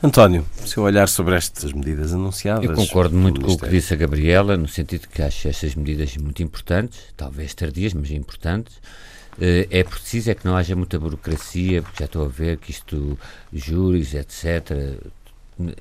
[0.00, 2.64] António, seu olhar sobre estas medidas anunciadas.
[2.64, 6.16] Eu concordo muito com o que disse a Gabriela, no sentido que acho estas medidas
[6.16, 8.76] muito importantes, talvez tardias, mas importantes.
[9.40, 12.70] Eh, é preciso é que não haja muita burocracia, porque já estou a ver que
[12.70, 13.18] isto,
[13.52, 15.00] júris, etc.,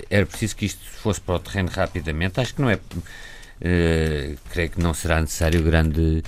[0.09, 2.39] era preciso que isto fosse para o terreno rapidamente.
[2.39, 2.75] Acho que não é.
[2.75, 6.23] Uh, creio que não será necessário grande.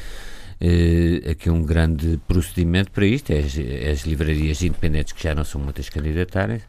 [0.62, 5.34] Uh, aqui um grande procedimento para isto, é as, é as, livrarias independentes que já
[5.34, 6.64] não são muitas candidatárias,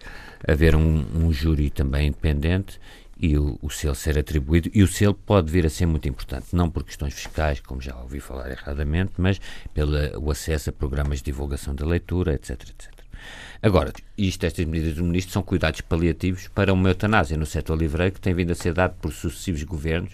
[0.47, 2.79] haver um, um júri também independente
[3.19, 6.47] e o, o, selo ser atribuído, e o selo pode vir a ser muito importante,
[6.53, 9.41] não por questões fiscais, como já ouvi falar erradamente, mas
[9.75, 13.00] pelo acesso a programas de divulgação da leitura, etc, etc.
[13.63, 18.15] Agora, isto, estas medidas do Ministro são cuidados paliativos para uma eutanásia no setor livreiro
[18.15, 20.13] que tem vindo a ser dado por sucessivos governos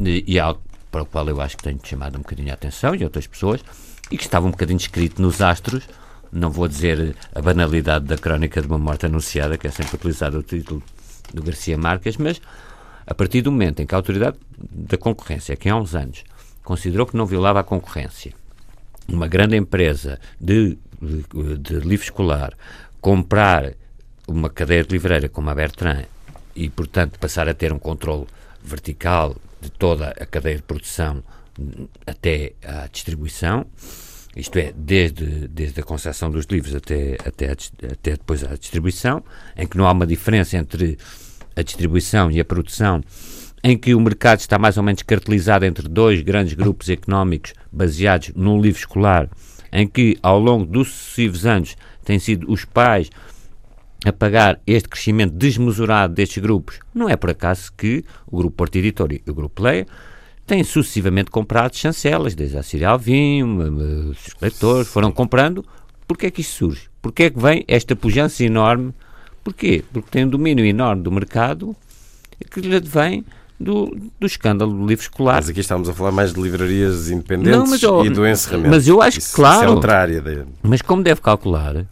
[0.00, 2.54] e, e é algo para o qual eu acho que tenho chamado um bocadinho a
[2.54, 3.62] atenção e outras pessoas
[4.10, 5.88] e que estava um bocadinho escrito nos astros,
[6.30, 10.38] não vou dizer a banalidade da crónica de uma morte anunciada, que é sempre utilizado
[10.38, 10.82] o título
[11.32, 12.40] do Garcia Marques, mas
[13.06, 16.24] a partir do momento em que a Autoridade da Concorrência, que há uns anos
[16.62, 18.32] considerou que não violava a concorrência,
[19.08, 22.54] uma grande empresa de de, livro escolar
[23.00, 23.72] comprar
[24.26, 26.04] uma cadeia de livreira como a Bertrand
[26.54, 28.26] e, portanto, passar a ter um controle
[28.62, 31.22] vertical de toda a cadeia de produção
[32.06, 33.66] até à distribuição,
[34.34, 39.22] isto é, desde, desde a concepção dos livros até, até, a, até depois à distribuição,
[39.56, 40.96] em que não há uma diferença entre
[41.54, 43.02] a distribuição e a produção,
[43.62, 48.32] em que o mercado está mais ou menos cartelizado entre dois grandes grupos económicos baseados
[48.34, 49.28] num livro escolar
[49.72, 53.10] em que, ao longo dos sucessivos anos, têm sido os pais
[54.04, 58.76] a pagar este crescimento desmesurado destes grupos, não é por acaso que o Grupo Porto
[58.76, 59.86] Editor e o Grupo Leia
[60.46, 65.64] têm sucessivamente comprado chancelas, desde a Círia Alvim, os leitores foram comprando.
[66.06, 66.90] Porquê é que isto surge?
[67.00, 68.92] Porquê é que vem esta pujança enorme?
[69.44, 69.84] Porquê?
[69.92, 71.76] Porque tem um domínio enorme do mercado
[72.50, 73.24] que lhe vem
[73.62, 75.36] do, do escândalo do livro escolar.
[75.36, 78.70] Mas aqui estamos a falar mais de livrarias independentes não, mas, oh, e do encerramento.
[78.70, 79.56] Mas eu acho que, claro.
[79.56, 80.20] Isso é outra área.
[80.20, 80.44] De...
[80.62, 81.86] Mas como deve calcular,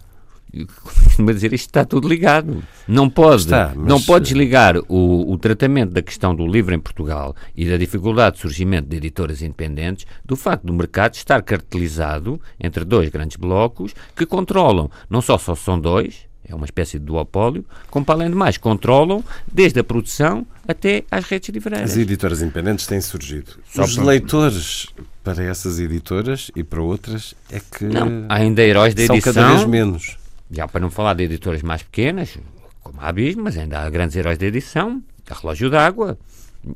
[1.17, 2.63] como dizer, isto está tudo ligado.
[2.87, 3.87] Não pode, está, mas...
[3.87, 8.37] não pode desligar o, o tratamento da questão do livro em Portugal e da dificuldade
[8.37, 13.95] de surgimento de editoras independentes do facto do mercado estar cartelizado entre dois grandes blocos
[14.17, 18.31] que controlam, não só só são dois, é uma espécie de duopólio, como para além
[18.31, 21.91] de mais controlam desde a produção até às redes livreiras.
[21.93, 23.53] As editoras independentes têm surgido.
[23.73, 24.05] Só Os por...
[24.05, 24.89] leitores
[25.23, 29.55] para essas editoras e para outras é que não, há ainda heróis da edição cada
[29.55, 30.19] vez menos.
[30.51, 32.37] Já para não falar de editoras mais pequenas,
[32.83, 36.19] como a Abismo, mas ainda há grandes heróis da edição, a Relógio d'Água,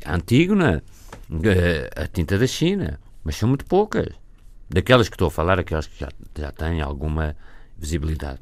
[0.04, 0.82] a Antígona,
[1.42, 4.08] eh, a Tinta da China, mas são muito poucas.
[4.70, 7.36] Daquelas que estou a falar, aquelas que já, já têm alguma
[7.76, 8.40] visibilidade.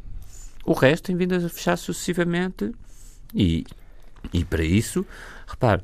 [0.65, 2.73] O resto tem vindo a fechar sucessivamente
[3.35, 3.65] e,
[4.33, 5.05] e para isso,
[5.47, 5.83] repare,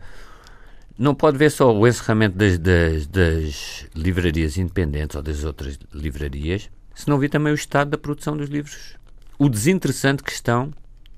[0.99, 6.71] não pode ver só o encerramento das, das, das, livrarias independentes ou das outras livrarias,
[6.95, 8.97] se não vir também o estado da produção dos livros.
[9.39, 10.73] O desinteressante que estão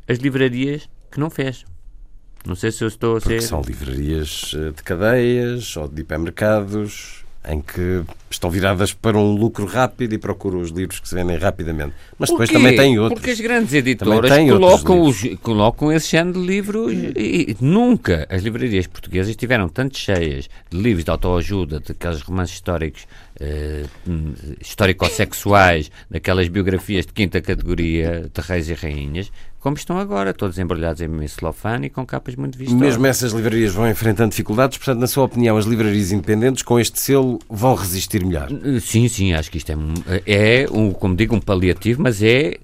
[0.07, 1.69] as livrarias que não fecham.
[2.45, 3.29] Não sei se eu estou a ser.
[3.29, 9.35] Porque são livrarias eh, de cadeias ou de hipermercados em que estão viradas para um
[9.35, 11.95] lucro rápido e procuram os livros que se vendem rapidamente.
[12.19, 13.19] Mas depois também tem outros.
[13.19, 18.43] Porque as grandes editoras colocam, os, colocam esse género de livros e, e, nunca as
[18.43, 23.07] livrarias portuguesas estiveram tanto cheias de livros de autoajuda, daqueles romances históricos,
[23.41, 23.85] eh,
[24.61, 31.01] histórico-sexuais, daquelas biografias de quinta categoria de reis e rainhas, como estão agora, todos embrulhados
[31.01, 32.81] em celofane e com capas muito vistosas.
[32.81, 37.01] Mesmo essas livrarias vão enfrentando dificuldades, portanto, na sua opinião, as livrarias independentes com este
[37.01, 38.49] selo vão resistir melhor?
[38.81, 42.59] Sim, sim, acho que isto é, é um, como digo, um paliativo, mas é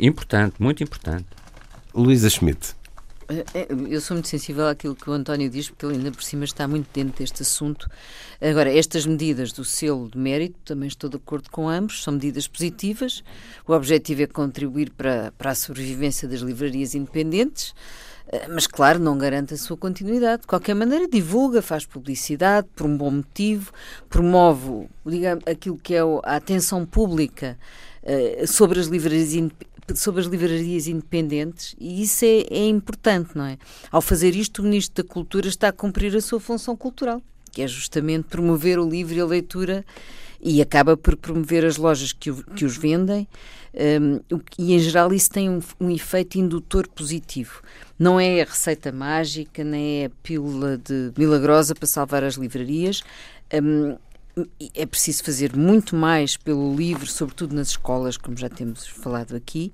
[0.00, 1.26] importante, muito importante.
[1.94, 2.76] Luísa Schmidt.
[3.28, 6.22] É, é, eu sou muito sensível àquilo que o António diz, porque ele ainda por
[6.22, 7.88] cima está muito dentro deste assunto.
[8.40, 12.46] Agora, estas medidas do selo de mérito, também estou de acordo com ambos, são medidas
[12.46, 13.24] positivas.
[13.66, 17.74] O objetivo é contribuir para, para a sobrevivência das livrarias independentes,
[18.28, 20.42] eh, mas, claro, não garante a sua continuidade.
[20.42, 23.72] De qualquer maneira, divulga, faz publicidade por um bom motivo,
[24.08, 27.58] promove digamos, aquilo que é a atenção pública
[28.02, 33.44] uh, sobre as livrarias independentes sobre as livrarias independentes e isso é, é importante, não
[33.44, 33.58] é?
[33.90, 37.22] Ao fazer isto, o Ministro da Cultura está a cumprir a sua função cultural,
[37.52, 39.84] que é justamente promover o livro e a leitura
[40.40, 43.26] e acaba por promover as lojas que, o, que os vendem
[43.76, 44.20] um,
[44.58, 47.60] e em geral isso tem um, um, efeito indutor positivo.
[47.98, 53.02] Não é a receita mágica, nem é a pílula de milagrosa para salvar as livrarias.
[53.52, 53.96] Um,
[54.74, 59.72] é preciso fazer muito mais pelo livro, sobretudo nas escolas, como já temos falado aqui.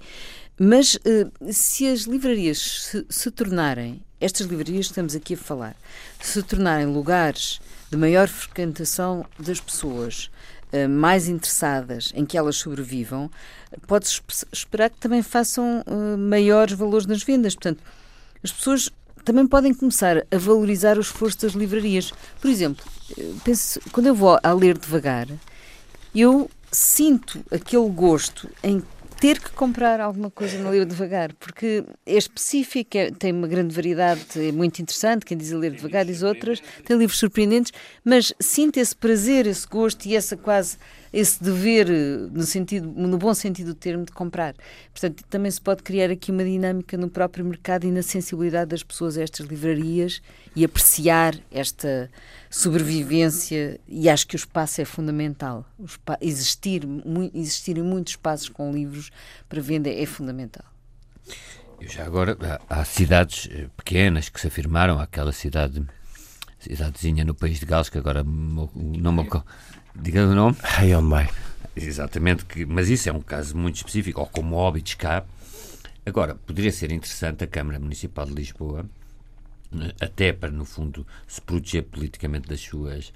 [0.57, 5.75] Mas uh, se as livrarias se, se, tornarem, estas livrarias que estamos aqui a falar,
[6.21, 10.31] se tornarem lugares de maior frequentação das pessoas,
[10.73, 13.29] uh, mais interessadas em que elas sobrevivam,
[13.89, 14.21] pode-se
[14.53, 17.57] esperar que também façam uh, maiores valores nas vendas.
[17.57, 17.83] Portanto,
[18.45, 18.91] as pessoas
[19.25, 22.13] também podem começar a valorizar o esforço das livrarias.
[22.41, 22.85] Por exemplo,
[23.45, 25.29] penso, quando eu vou a ler devagar,
[26.15, 28.83] eu sinto aquele gosto em
[29.23, 33.73] ter que comprar alguma coisa no Ler Devagar, porque é específico, é, tem uma grande
[33.73, 35.25] variedade, é muito interessante.
[35.25, 37.73] Quem diz a Ler Devagar diz outras, tem livros surpreendentes,
[38.05, 40.77] mas sinto esse prazer, esse gosto e essa quase
[41.13, 41.89] esse dever,
[42.33, 44.55] no, sentido, no bom sentido do termo, de comprar.
[44.93, 48.83] Portanto, também se pode criar aqui uma dinâmica no próprio mercado e na sensibilidade das
[48.83, 50.23] pessoas a estas livrarias
[50.57, 52.11] e apreciar esta
[52.49, 53.79] sobrevivência.
[53.87, 55.67] E acho que o espaço é fundamental.
[56.21, 56.83] existir,
[57.35, 59.11] existirem muitos espaços com livros
[59.49, 60.65] para venda é fundamental.
[61.81, 62.37] Já agora,
[62.71, 65.85] há cidades eh, pequenas que se afirmaram, aquela cidade
[66.63, 69.23] cidadezinha no país de Gales, que agora não me
[69.95, 70.57] diga o nome.
[70.79, 71.29] Hey on my.
[71.75, 75.25] Exatamente, que, mas isso é um caso muito específico, ou como óbitos cá.
[76.05, 78.85] Agora, poderia ser interessante a Câmara Municipal de Lisboa,
[79.71, 83.13] né, até para, no fundo, se proteger politicamente das suas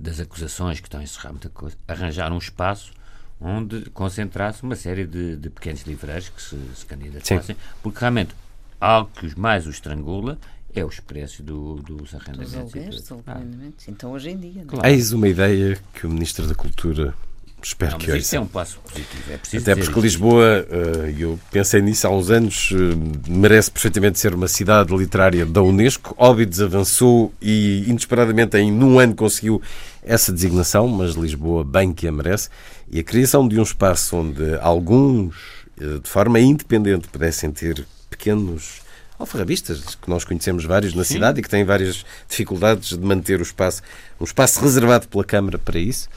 [0.00, 2.92] das acusações que estão a encerrar muita coisa, arranjar um espaço
[3.40, 8.34] onde concentrasse uma série de, de pequenos livreiros que se, se candidatassem, porque realmente
[8.80, 10.38] algo que os mais os estrangula
[10.74, 13.02] é os preços do, dos arrendamentos.
[13.02, 13.40] Dos ah.
[13.88, 14.62] Então, hoje em dia.
[14.62, 14.64] É?
[14.64, 14.88] Claro.
[14.88, 17.14] Eis uma ideia que o Ministro da Cultura
[17.62, 18.20] espero não, que hoje.
[18.20, 19.32] Isso é um passo positivo.
[19.32, 24.18] É preciso Até porque Lisboa, eh, eu pensei nisso há uns anos, eh, merece perfeitamente
[24.18, 26.14] ser uma cidade literária da Unesco.
[26.18, 29.62] Óbidos avançou e inesperadamente em num ano conseguiu
[30.02, 32.48] essa designação, mas Lisboa bem que a merece.
[32.90, 35.36] E a criação de um espaço onde alguns,
[35.80, 38.81] eh, de forma independente, pudessem ter pequenos
[39.22, 41.14] alfarrabistas, que nós conhecemos vários na Sim.
[41.14, 43.82] cidade e que têm várias dificuldades de manter o espaço,
[44.20, 46.08] um espaço reservado pela Câmara para isso.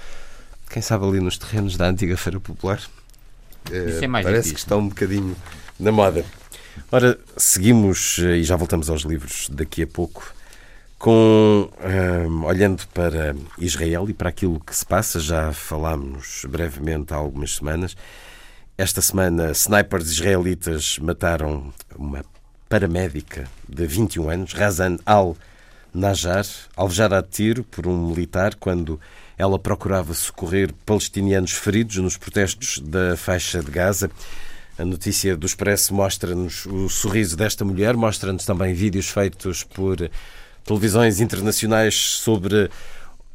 [0.70, 2.82] Quem sabe ali nos terrenos da antiga Feira Popular?
[3.72, 4.54] Isso é mais Parece difícil.
[4.56, 5.36] que está um bocadinho
[5.80, 6.26] na moda.
[6.92, 10.36] Ora, seguimos e já voltamos aos livros daqui a pouco
[10.98, 11.70] com
[12.28, 17.56] um, olhando para Israel e para aquilo que se passa, já falámos brevemente há algumas
[17.56, 17.96] semanas.
[18.78, 22.26] Esta semana, snipers israelitas mataram uma
[22.76, 26.46] paramédica de 21 anos, Razan al-Najjar,
[26.76, 29.00] alvejada a tiro por um militar quando
[29.38, 34.12] ela procurava socorrer palestinianos feridos nos protestos da faixa de Gaza.
[34.78, 40.12] A notícia do Expresso mostra-nos o sorriso desta mulher, mostra-nos também vídeos feitos por
[40.66, 42.70] televisões internacionais sobre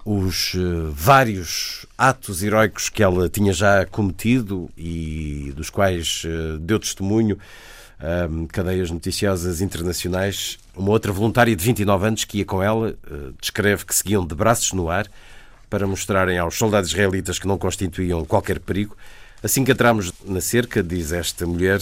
[0.04, 6.78] os uh, vários atos heroicos que ela tinha já cometido e dos quais uh, deu
[6.78, 7.38] testemunho
[8.30, 10.58] um, cadeias noticiosas internacionais.
[10.74, 14.34] Uma outra voluntária de 29 anos que ia com ela uh, descreve que seguiam de
[14.34, 15.06] braços no ar
[15.68, 18.96] para mostrarem aos soldados israelitas que não constituíam qualquer perigo.
[19.42, 21.80] Assim que entramos na cerca, diz esta mulher,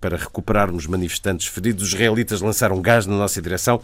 [0.00, 3.80] para recuperarmos manifestantes feridos, os israelitas lançaram gás na nossa direção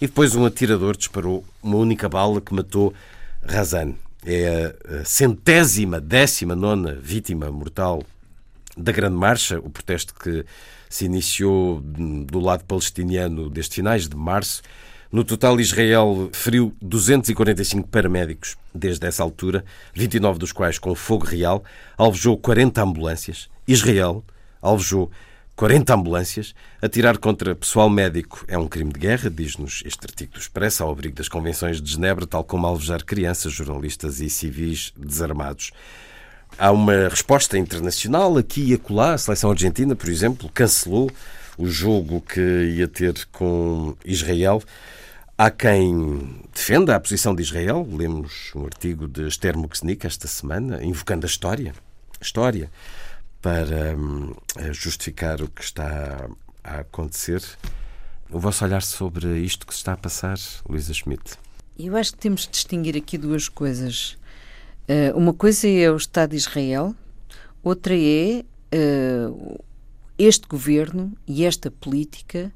[0.00, 2.94] e depois um atirador disparou uma única bala que matou
[3.42, 3.94] Razan.
[4.26, 8.02] É a centésima, décima nona vítima mortal
[8.76, 10.44] da Grande Marcha, o protesto que
[10.94, 14.62] se iniciou do lado palestiniano desde finais de março.
[15.10, 21.64] No total, Israel feriu 245 paramédicos desde essa altura, 29 dos quais com fogo real,
[21.98, 23.50] alvejou 40 ambulâncias.
[23.66, 24.24] Israel
[24.62, 25.10] alvejou
[25.56, 26.54] 40 ambulâncias.
[26.80, 30.92] Atirar contra pessoal médico é um crime de guerra, diz-nos este artigo do Expresso, ao
[30.92, 35.72] abrigo das Convenções de Genebra, tal como alvejar crianças, jornalistas e civis desarmados.
[36.58, 39.14] Há uma resposta internacional aqui e acolá.
[39.14, 41.10] A seleção argentina, por exemplo, cancelou
[41.58, 44.62] o jogo que ia ter com Israel.
[45.36, 47.86] Há quem defenda a posição de Israel.
[47.90, 51.74] Lemos um artigo de Esther Muxnik esta semana, invocando a história.
[52.20, 52.70] História
[53.42, 54.34] para hum,
[54.72, 56.28] justificar o que está
[56.62, 57.42] a acontecer.
[58.30, 61.36] O vosso olhar sobre isto que se está a passar, Luísa Schmidt?
[61.78, 64.16] Eu acho que temos de distinguir aqui duas coisas.
[64.88, 66.94] Uh, uma coisa é o Estado de Israel,
[67.62, 69.64] outra é uh,
[70.18, 72.52] este governo e esta política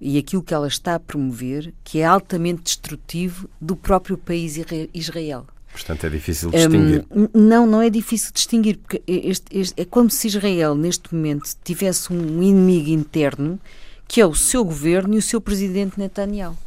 [0.00, 4.58] e aquilo que ela está a promover, que é altamente destrutivo do próprio país
[4.92, 5.46] Israel.
[5.72, 7.06] Portanto, é difícil distinguir.
[7.10, 11.48] Um, não, não é difícil distinguir, porque este, este, é como se Israel, neste momento,
[11.64, 13.58] tivesse um inimigo interno,
[14.06, 16.58] que é o seu governo e o seu presidente Netanyahu.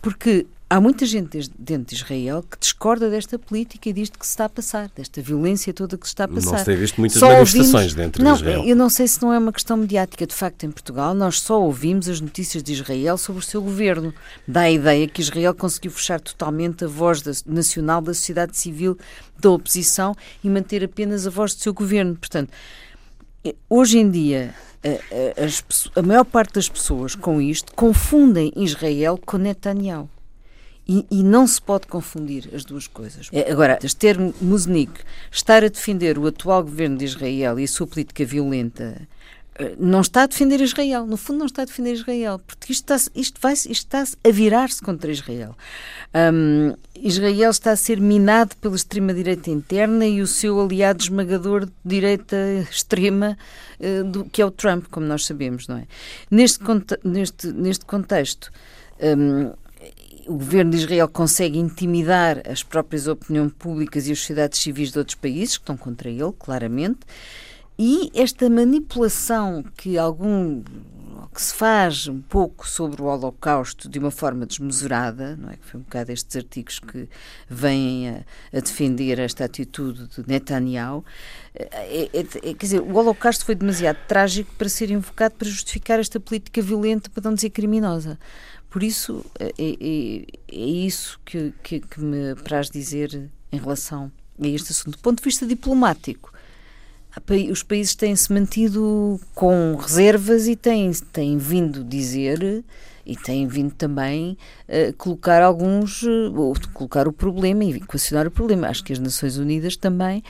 [0.00, 4.32] Porque Há muita gente dentro de Israel que discorda desta política e disto que se
[4.32, 6.50] está a passar, desta violência toda que se está a passar.
[6.50, 7.94] Não se tem visto muitas só manifestações ouvimos...
[7.94, 8.64] dentro não, de Israel.
[8.64, 10.26] Eu não sei se não é uma questão mediática.
[10.26, 14.12] De facto, em Portugal, nós só ouvimos as notícias de Israel sobre o seu governo.
[14.46, 18.98] Dá a ideia que Israel conseguiu fechar totalmente a voz da, nacional da sociedade civil,
[19.38, 22.16] da oposição e manter apenas a voz do seu governo.
[22.16, 22.50] Portanto,
[23.44, 24.52] eh, hoje em dia,
[24.82, 30.10] a, a, a maior parte das pessoas com isto confundem Israel com Netanyahu.
[30.88, 33.28] E, e, não se pode confundir as duas coisas.
[33.32, 35.00] É, agora, Esther Musnik
[35.32, 39.08] estar a defender o atual governo de Israel e a sua política violenta
[39.58, 41.06] eh, não está a defender Israel.
[41.06, 44.30] No fundo, não está a defender Israel, porque isto está, isto vai, isto está a
[44.30, 45.56] virar-se contra Israel.
[46.14, 51.72] Um, Israel está a ser minado pela extrema-direita interna e o seu aliado esmagador de
[51.84, 52.36] direita
[52.70, 53.36] extrema,
[53.80, 55.86] uh, do, que é o Trump, como nós sabemos, não é?
[56.30, 56.60] Neste,
[57.04, 58.50] neste, neste contexto.
[59.00, 59.52] Um,
[60.26, 64.98] o governo de Israel consegue intimidar as próprias opiniões públicas e as sociedades civis de
[64.98, 67.00] outros países que estão contra ele, claramente,
[67.78, 70.62] e esta manipulação que algum
[71.36, 75.56] que se faz um pouco sobre o Holocausto de uma forma desmesurada, não é?
[75.56, 77.06] Que foi um bocado estes artigos que
[77.46, 78.24] vêm a,
[78.56, 81.04] a defender esta atitude de Netanyahu.
[81.54, 86.00] É, é, é, quer dizer, o Holocausto foi demasiado trágico para ser invocado para justificar
[86.00, 88.18] esta política violenta, para não dizer criminosa.
[88.76, 94.46] Por isso, é, é, é isso que, que, que, me apraz dizer em relação a
[94.46, 94.98] este assunto.
[94.98, 96.30] Do ponto de vista diplomático,
[97.50, 102.62] os países têm-se mantido com reservas e têm, têm vindo dizer
[103.06, 104.36] e têm vindo também
[104.68, 108.68] uh, colocar alguns, uh, colocar o problema e equacionar o problema.
[108.68, 110.22] Acho que as Nações Unidas também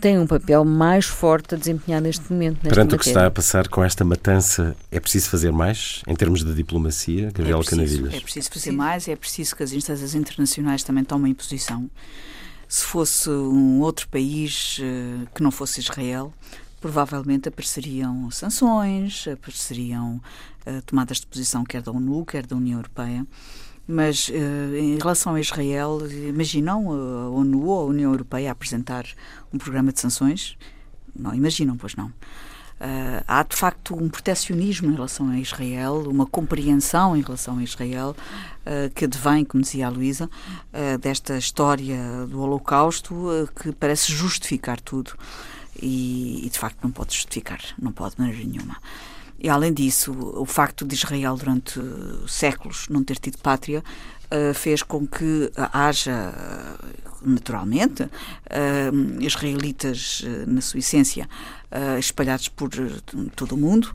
[0.00, 2.56] têm um papel mais forte a desempenhar neste momento.
[2.56, 2.96] Nesta Perante matéria.
[2.96, 6.54] o que está a passar com esta matança, é preciso fazer mais em termos de
[6.54, 8.14] diplomacia, Gabriela é Canavilhas?
[8.14, 11.90] É preciso fazer mais, é preciso que as instâncias internacionais também tomem posição.
[12.68, 16.32] Se fosse um outro país uh, que não fosse Israel,
[16.80, 20.20] provavelmente apareceriam sanções, apareceriam
[20.66, 23.26] uh, tomadas de posição quer da ONU, quer da União Europeia.
[23.86, 29.06] Mas uh, em relação a Israel, imaginam a ONU ou a União Europeia a apresentar
[29.52, 30.56] um programa de sanções?
[31.18, 32.06] não imaginam, pois não.
[32.06, 37.62] Uh, há de facto um protecionismo em relação a Israel, uma compreensão em relação a
[37.64, 38.14] Israel,
[38.64, 44.80] uh, que advém, como dizia a Luísa, uh, desta história do Holocausto, que parece justificar
[44.80, 45.12] tudo.
[45.80, 48.76] E, e, de facto não pode justificar, não pode de maneira nenhuma.
[49.38, 51.80] E além disso, o facto de Israel durante
[52.26, 53.84] séculos não ter tido pátria
[54.52, 56.34] fez com que haja
[57.22, 61.28] naturalmente, uh, israelitas, uh, na sua essência,
[61.98, 62.70] espalhados por
[63.36, 63.94] todo o mundo,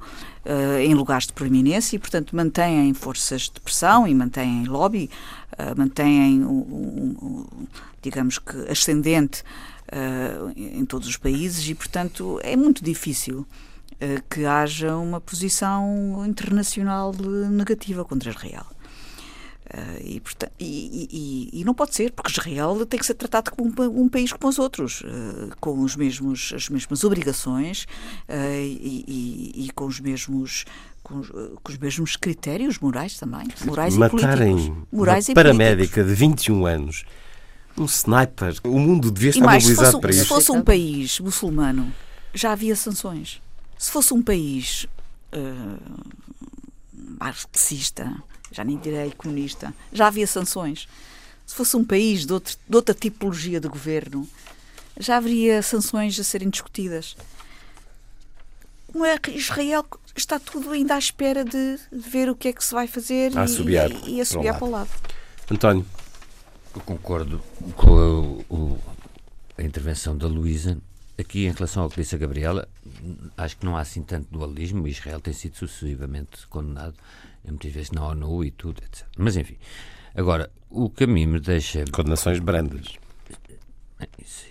[0.79, 5.09] em lugares de proeminência, e, portanto, mantêm forças de pressão e mantêm lobby,
[5.75, 6.51] mantêm, um,
[7.19, 7.67] um,
[7.99, 9.43] digamos que, ascendente
[10.55, 13.45] em todos os países, e, portanto, é muito difícil
[14.29, 17.13] que haja uma posição internacional
[17.49, 18.65] negativa contra Israel.
[19.73, 20.21] Uh, e,
[20.59, 24.09] e, e, e, não pode ser, porque Israel tem que ser tratado como um, um
[24.09, 27.87] país como os outros, uh, com os mesmos, as mesmas obrigações
[28.27, 30.65] uh, e, com os mesmos
[31.01, 34.87] com, com, os mesmos critérios morais também, morais Matarem e políticos.
[34.91, 37.05] Morais uma paramédica de 21 anos,
[37.77, 40.21] um sniper, o mundo devia estar mais, mobilizado fosse, para isso.
[40.21, 41.93] Se fosse um país muçulmano,
[42.33, 43.41] já havia sanções.
[43.77, 44.87] Se fosse um país
[47.19, 48.11] marxista,
[48.51, 50.87] já nem direi comunista, já havia sanções.
[51.45, 54.27] Se fosse um país de, outro, de outra tipologia de governo,
[54.99, 57.15] já haveria sanções a serem discutidas.
[58.91, 62.63] Como é que Israel está tudo ainda à espera de ver o que é que
[62.63, 64.89] se vai fazer a e, e, e assobiar para o lado.
[65.49, 65.85] António.
[66.75, 67.39] Eu concordo
[67.75, 68.79] com a, o,
[69.57, 70.77] a intervenção da Luísa.
[71.17, 72.67] Aqui, em relação ao que disse a Gabriela,
[73.37, 74.87] acho que não há assim tanto dualismo.
[74.87, 76.95] Israel tem sido sucessivamente condenado
[77.45, 79.05] muitas vezes na ONU e tudo, etc.
[79.17, 79.57] Mas enfim,
[80.15, 81.85] agora, o que a mim me deixa.
[81.91, 82.97] Condenações brandas.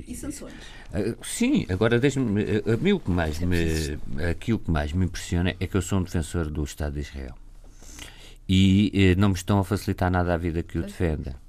[0.06, 0.54] E sanções?
[0.92, 2.62] Uh, sim, agora deixe-me.
[2.72, 3.98] A mim o que mais é me.
[4.30, 7.00] Aqui o que mais me impressiona é que eu sou um defensor do Estado de
[7.00, 7.34] Israel.
[8.48, 11.41] E eh, não me estão a facilitar nada a vida que o defenda.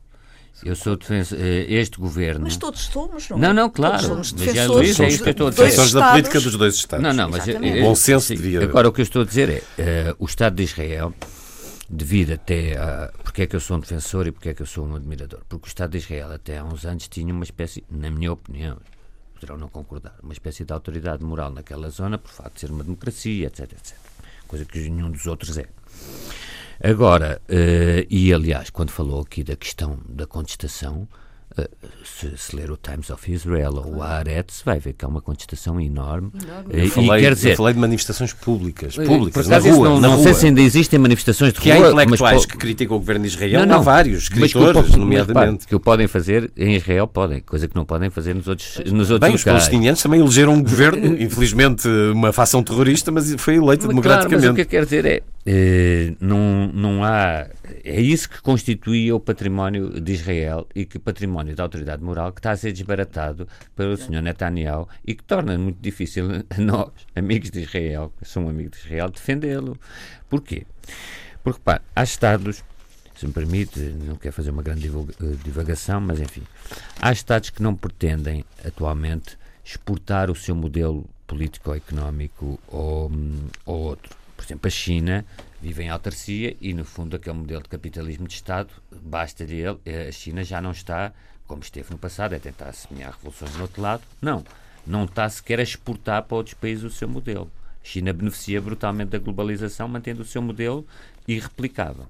[0.66, 1.38] Eu sou defensor.
[1.40, 2.46] Eh, este governo.
[2.46, 3.40] Mas todos somos, não é?
[3.42, 4.08] Não, não, claro.
[4.08, 5.64] Todos somos mas é, Luís, é isso que eu estou a dizer.
[5.64, 7.04] Defensores da política dos dois Estados.
[7.04, 7.48] Não, não, mas.
[7.48, 8.36] O bom senso sim.
[8.36, 8.64] devia.
[8.64, 11.14] Agora, o que eu estou a dizer é: uh, o Estado de Israel
[11.90, 13.12] devido até a.
[13.24, 15.42] Porque é que eu sou um defensor e porque é que eu sou um admirador?
[15.50, 18.78] Porque o Estado de Israel, até há uns anos, tinha uma espécie, na minha opinião,
[19.34, 22.84] poderão não concordar, uma espécie de autoridade moral naquela zona por facto de ser uma
[22.84, 23.98] democracia, etc, etc.
[24.48, 25.66] Coisa que nenhum dos outros é.
[26.84, 31.08] Agora, uh, e aliás, quando falou aqui da questão da contestação,
[32.04, 35.22] se, se, ler o Times of Israel ou o Haaretz, vai ver que há uma
[35.22, 36.32] contestação enorme.
[36.44, 36.70] enorme.
[36.72, 39.90] Eu, falei, quer dizer, eu falei de manifestações públicas, públicas na rua.
[39.90, 40.24] Não, na não rua.
[40.24, 41.78] sei se ainda existem manifestações de que rua.
[41.78, 44.82] Que há intelectuais mas, que criticam o governo de Israel, não, não, há vários escritores,
[44.82, 45.68] mas que, nomeadamente.
[45.68, 49.10] que o podem fazer em Israel, podem, coisa que não podem fazer nos outros, nos
[49.10, 49.36] outros Bem, locais.
[49.36, 54.30] os palestinianos também elegeram um governo, infelizmente uma facção terrorista, mas foi eleito mas, democraticamente.
[54.30, 57.48] Claro, mas o que eu quero dizer é, eh, não, não há
[57.84, 61.00] é isso que constituía o património de Israel e que o
[61.44, 64.22] património da autoridade moral que está a ser desbaratado pelo Sr.
[64.22, 68.72] Netanyahu e que torna muito difícil a nós, amigos de Israel, que sou um amigo
[68.72, 69.78] de Israel, defendê-lo.
[70.30, 70.66] Porquê?
[71.44, 72.64] Porque, pá, há Estados,
[73.16, 76.44] se me permite, não quero fazer uma grande eh, divagação, mas enfim,
[77.02, 84.16] há Estados que não pretendem atualmente exportar o seu modelo político-económico ou, hum, ou outro.
[84.36, 85.26] Por exemplo, a China
[85.62, 90.08] vive em autarcia e, no fundo, aquele modelo de capitalismo de Estado, basta-lhe ele, eh,
[90.10, 91.14] a China já não está,
[91.48, 94.04] como esteve no passado, é tentar assemelhar revoluções no outro lado.
[94.22, 94.44] Não,
[94.86, 97.52] não está sequer a exportar para outros países o seu modelo.
[97.84, 100.86] A China beneficia brutalmente da globalização, mantendo o seu modelo
[101.28, 102.08] irreplicável.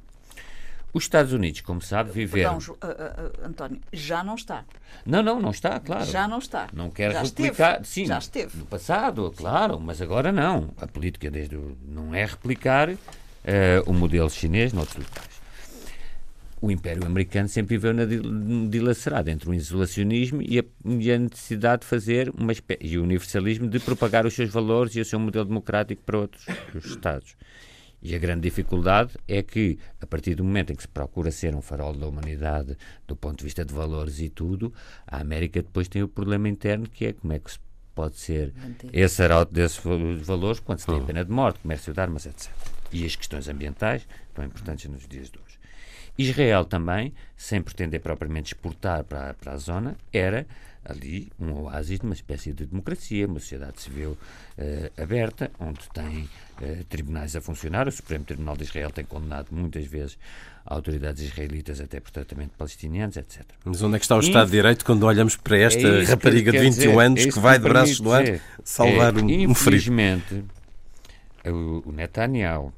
[0.93, 2.59] Os Estados Unidos, como sabe, viveram.
[2.59, 4.63] Perdão, uh, uh, António, já não está.
[5.03, 6.05] Não, não, não está, claro.
[6.05, 6.67] Já não está.
[6.71, 7.81] Não quer já replicar.
[7.81, 7.87] Esteve.
[7.87, 8.57] Sim, já esteve.
[8.59, 10.69] No passado, claro, mas agora não.
[10.79, 11.75] A política desde o...
[11.83, 12.97] não é replicar uh,
[13.87, 15.32] o modelo chinês noutros locais.
[16.63, 18.05] O Império Americano sempre viveu na
[18.69, 23.03] dilacerada entre o isolacionismo e a, e a necessidade de fazer uma espécie, e o
[23.03, 26.45] universalismo de propagar os seus valores e o seu modelo democrático para outros
[26.85, 27.35] Estados.
[28.01, 31.53] E a grande dificuldade é que, a partir do momento em que se procura ser
[31.53, 34.73] um farol da humanidade do ponto de vista de valores e tudo,
[35.05, 37.59] a América depois tem o problema interno que é como é que se
[37.93, 38.53] pode ser
[38.93, 39.81] esse arauto desses
[40.25, 42.49] valores quando se tem a pena de morte, comércio de armas, etc.
[42.89, 45.52] E as questões ambientais, tão importantes nos dias de hoje.
[46.17, 50.45] Israel também, sem pretender propriamente exportar para, para a zona, era
[50.85, 56.29] ali um oásis de uma espécie de democracia, uma sociedade civil uh, aberta, onde tem
[56.61, 57.87] uh, tribunais a funcionar.
[57.87, 60.17] O Supremo Tribunal de Israel tem condenado muitas vezes
[60.65, 63.43] autoridades israelitas até por tratamento de palestinianos, etc.
[63.63, 66.51] Mas onde é que está o Estado de Direito quando olhamos para esta é rapariga
[66.51, 68.23] de 21 dizer, anos é que vai de braços do ar
[68.63, 69.51] salvar é, um, um ferido?
[69.51, 70.43] Infelizmente,
[71.45, 72.73] o, o Netanyahu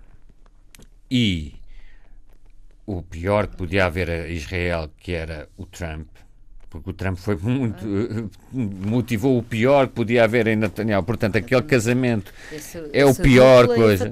[1.10, 1.54] e
[2.86, 6.08] o pior que podia haver a Israel, que era o Trump,
[6.70, 7.86] porque o Trump foi muito
[8.52, 11.04] motivou o pior que podia haver em Netanyahu.
[11.04, 14.12] Portanto, aquele casamento esse, é o pior é coisa.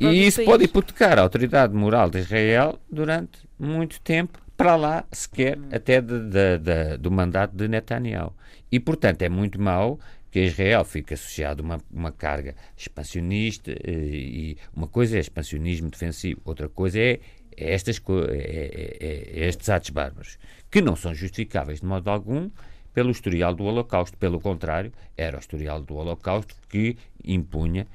[0.00, 5.58] E isso pode hipotecar a autoridade moral de Israel durante muito tempo, para lá sequer
[5.58, 5.68] hum.
[5.72, 8.34] até de, de, de, do mandato de Netanyahu.
[8.70, 9.98] E, portanto, é muito mau
[10.30, 15.90] que Israel fique associado a uma, uma carga expansionista eh, e uma coisa é expansionismo
[15.90, 17.20] defensivo, outra coisa é
[17.60, 20.38] estas, é, é, é, estes atos bárbaros
[20.70, 22.50] que não são justificáveis de modo algum
[22.92, 24.16] pelo historial do Holocausto.
[24.16, 27.86] Pelo contrário, era o historial do Holocausto que impunha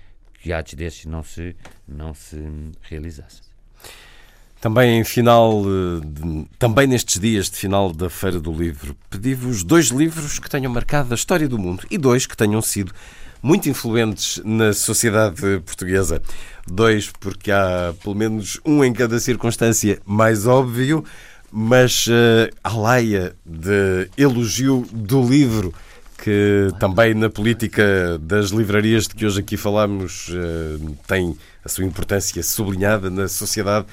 [0.42, 1.56] que atos desses não se,
[1.88, 2.38] não se
[2.84, 3.44] realizassem.
[4.62, 9.88] Também em final, eh, também nestes dias de final da Feira do Livro, pedi-vos dois
[9.88, 12.92] livros que tenham marcado a história do mundo e dois que tenham sido
[13.46, 16.20] muito influentes na sociedade portuguesa.
[16.68, 21.06] Dois, porque há pelo menos um em cada circunstância mais óbvio
[21.58, 25.74] mas uh, a laia de elogio do livro,
[26.22, 31.86] que também na política das livrarias de que hoje aqui falamos uh, tem a sua
[31.86, 33.86] importância sublinhada na sociedade.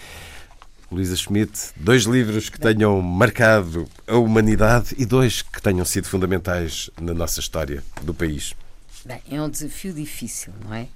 [0.91, 6.91] Luísa Schmidt, dois livros que tenham marcado a humanidade e dois que tenham sido fundamentais
[7.01, 8.57] na nossa história do país.
[9.05, 10.87] Bem, é um desafio difícil, não é?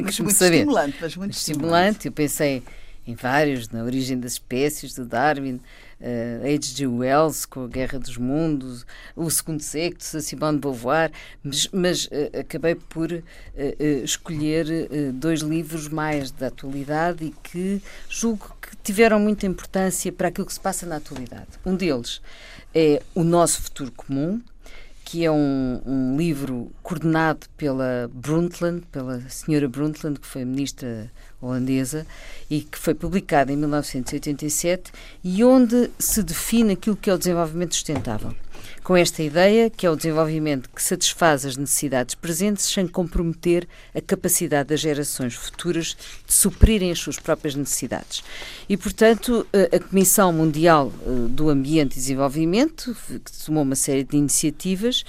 [0.00, 0.58] Mas muito saber.
[0.58, 2.06] estimulante, mas muito estimulante.
[2.06, 2.62] Eu pensei
[3.08, 5.60] em vários, na origem das espécies, do Darwin,
[5.98, 6.86] uh, H.G.
[6.86, 11.10] Wells, com a Guerra dos Mundos, o Segundo Sexto, a Simone de Beauvoir,
[11.42, 13.24] mas, mas uh, acabei por uh,
[14.04, 14.66] escolher
[15.14, 20.52] dois livros mais da atualidade e que julgo que tiveram muita importância para aquilo que
[20.52, 21.48] se passa na atualidade.
[21.64, 22.20] Um deles
[22.74, 24.40] é O Nosso Futuro Comum,
[25.08, 31.10] que é um, um, livro coordenado pela Brundtland, pela senhora Brundtland, que foi ministra
[31.40, 32.06] holandesa
[32.50, 37.74] e que foi publicado em 1987 e onde se define aquilo que é o desenvolvimento
[37.74, 38.34] sustentável.
[38.82, 44.00] Com esta ideia, que é o desenvolvimento que satisfaz as necessidades presentes sem comprometer a
[44.00, 48.24] capacidade das gerações futuras de suprirem as suas próprias necessidades.
[48.66, 54.16] E, portanto, a Comissão Mundial eh, do Ambiente e Desenvolvimento, que tomou uma série de
[54.16, 55.04] iniciativas,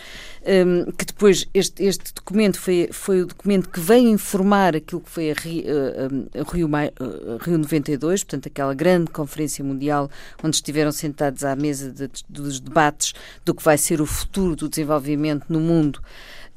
[0.45, 5.09] um, que depois este, este documento foi, foi o documento que veio informar aquilo que
[5.09, 10.09] foi a Rio, uh, a Rio, uh, Rio 92, portanto, aquela grande conferência mundial
[10.43, 13.13] onde estiveram sentados à mesa de, dos debates
[13.43, 16.01] do que vai ser o futuro do desenvolvimento no mundo.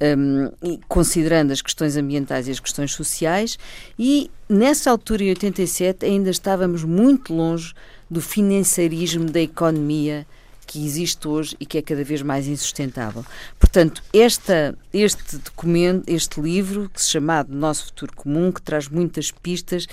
[0.01, 0.51] Um,
[0.89, 3.57] considerando as questões ambientais e as questões sociais,
[3.97, 7.73] e nessa altura, em 87, ainda estávamos muito longe
[8.11, 10.27] do financiarismo da economia
[10.67, 13.25] que existe hoje e que é cada vez mais insustentável.
[13.59, 19.31] Portanto, esta, este documento, este livro, que se chama Nosso Futuro Comum, que traz muitas
[19.31, 19.87] pistas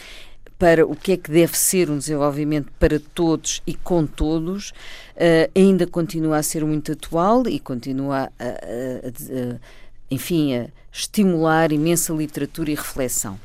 [0.57, 5.49] para o que é que deve ser um desenvolvimento para todos e com todos, uh,
[5.55, 9.59] ainda continua a ser muito atual e continua a, a, a, a
[10.11, 13.39] enfim, a estimular imensa literatura e reflexão.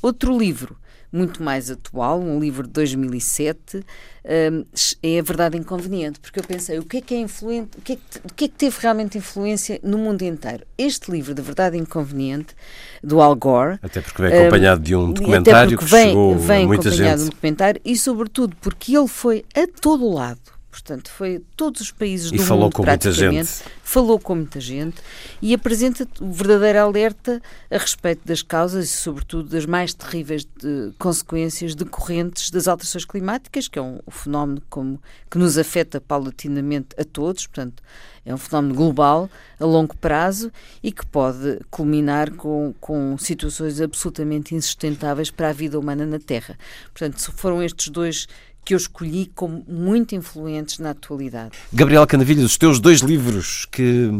[0.00, 0.76] Outro livro
[1.14, 3.84] muito mais atual, um livro de 2007,
[4.24, 4.64] um,
[5.00, 7.92] é a verdade inconveniente, porque eu pensei, o que é que é influente, o que
[7.92, 10.64] é que, o que, é que teve realmente influência no mundo inteiro?
[10.76, 12.56] Este livro de verdade inconveniente,
[13.02, 13.78] do Al Gore...
[13.80, 16.94] Até porque vem acompanhado de um documentário que vem, chegou vem a muita gente.
[16.94, 21.80] acompanhado de um documentário e, sobretudo, porque ele foi a todo lado Portanto, foi todos
[21.80, 23.62] os países e do falou mundo, com muita gente.
[23.84, 24.96] falou com muita gente
[25.40, 30.92] e apresenta o verdadeiro alerta a respeito das causas e, sobretudo, das mais terríveis de,
[30.98, 35.00] consequências decorrentes das alterações climáticas, que é um, um fenómeno como,
[35.30, 37.80] que nos afeta paulatinamente a todos, portanto,
[38.26, 40.50] é um fenómeno global, a longo prazo
[40.82, 46.58] e que pode culminar com, com situações absolutamente insustentáveis para a vida humana na Terra.
[46.92, 48.26] Portanto, foram estes dois
[48.64, 51.52] que eu escolhi como muito influentes na atualidade.
[51.72, 54.10] Gabriel Canavilhas, os teus dois livros que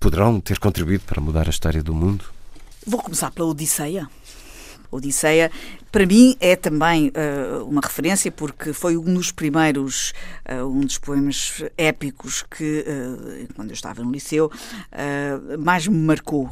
[0.00, 2.24] poderão ter contribuído para mudar a história do mundo?
[2.86, 4.08] Vou começar pela Odisseia.
[4.90, 5.50] Odisseia,
[5.90, 10.12] para mim, é também uh, uma referência porque foi um dos primeiros,
[10.48, 14.50] uh, um dos poemas épicos que, uh, quando eu estava no liceu,
[15.58, 16.50] mais me marcou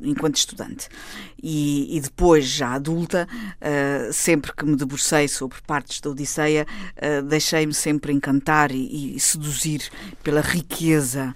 [0.00, 0.88] enquanto estudante.
[1.42, 3.28] E, e, depois, já adulta,
[4.12, 6.66] sempre que me debrucei sobre partes da Odisseia,
[7.28, 9.88] deixei-me sempre encantar e, e, seduzir
[10.22, 11.34] pela riqueza,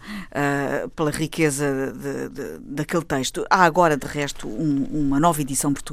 [0.95, 3.45] pela riqueza de, de, daquele texto.
[3.49, 5.86] Há agora, de resto, um, uma nova edição portuguesa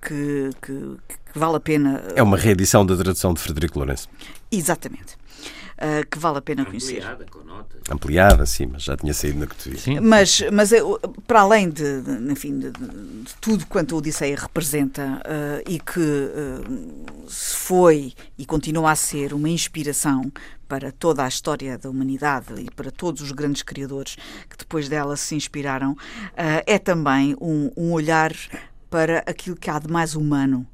[0.00, 0.96] que, que,
[1.32, 2.02] que, vale a pena.
[2.14, 4.08] É uma reedição da tradução de Frederico Lourenço.
[4.50, 5.16] Exatamente.
[5.74, 6.98] Uh, que vale a pena conhecer.
[6.98, 7.43] Ampliada, notas.
[7.90, 10.00] Ampliada, sim, mas já tinha saído na cotovia.
[10.00, 10.80] Mas, mas eh,
[11.26, 16.00] para além de, de enfim, de, de, tudo quanto a Odisseia representa uh, e que
[16.00, 20.32] uh, foi e continua a ser uma inspiração
[20.66, 24.16] para toda a história da humanidade e para todos os grandes criadores
[24.48, 25.94] que depois dela se inspiraram,
[26.34, 28.32] é também um, um olhar
[28.88, 30.66] para aquilo que há de mais humano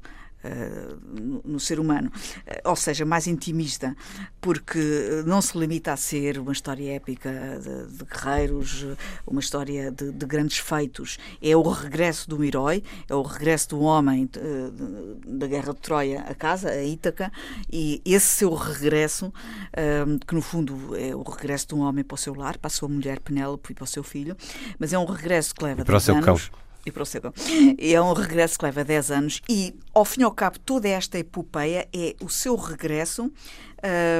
[1.01, 3.95] no, no, ser humano, uh, ou seja, mais intimista,
[4.39, 4.79] porque
[5.25, 8.85] não se limita a ser uma história épica de, de guerreiros,
[9.25, 11.17] uma história de, de, grandes feitos.
[11.41, 14.29] É o regresso do herói, é o regresso do homem
[15.25, 17.31] da Guerra de Troia a casa, a Ítaca,
[17.71, 19.33] e esse seu regresso,
[20.27, 22.71] que no fundo é o regresso de um homem para o seu lar, para a
[22.71, 24.35] sua mulher Penélope e para o seu filho,
[24.79, 26.49] mas é um regresso que leva e para o seu anos.
[26.49, 27.33] Cão e prosseguam.
[27.77, 31.17] É um regresso que leva 10 anos e, ao fim e ao cabo, toda esta
[31.19, 33.31] epopeia é o seu regresso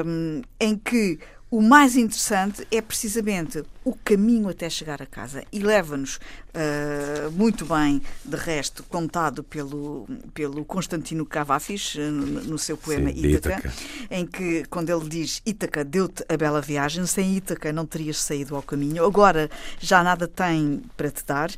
[0.05, 5.59] um, em que o mais interessante é precisamente o caminho até chegar a casa e
[5.59, 12.77] leva-nos uh, muito bem, de resto, contado pelo, pelo Constantino Cavafis uh, no, no, seu
[12.77, 13.73] poema Sim, Ítaca, Ítaca,
[14.09, 18.55] em que, quando ele diz Ítaca, deu-te a bela viagem, sem Ítaca não terias saído
[18.55, 21.51] ao caminho, agora já nada tem para te dar,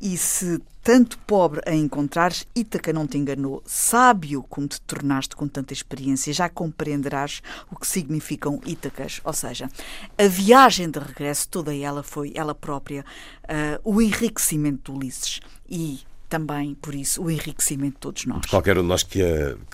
[0.00, 3.62] e se tanto pobre a encontrares, Ítaca não te enganou.
[3.66, 9.20] Sábio como te tornaste com tanta experiência, já compreenderás o que significam Ítacas.
[9.22, 9.68] Ou seja,
[10.16, 13.04] a viagem de regresso, toda ela foi ela própria
[13.44, 15.40] uh, o enriquecimento de Ulisses.
[15.68, 16.00] E
[16.30, 18.46] também, por isso, o enriquecimento de todos nós.
[18.46, 19.20] Qualquer um de nós que,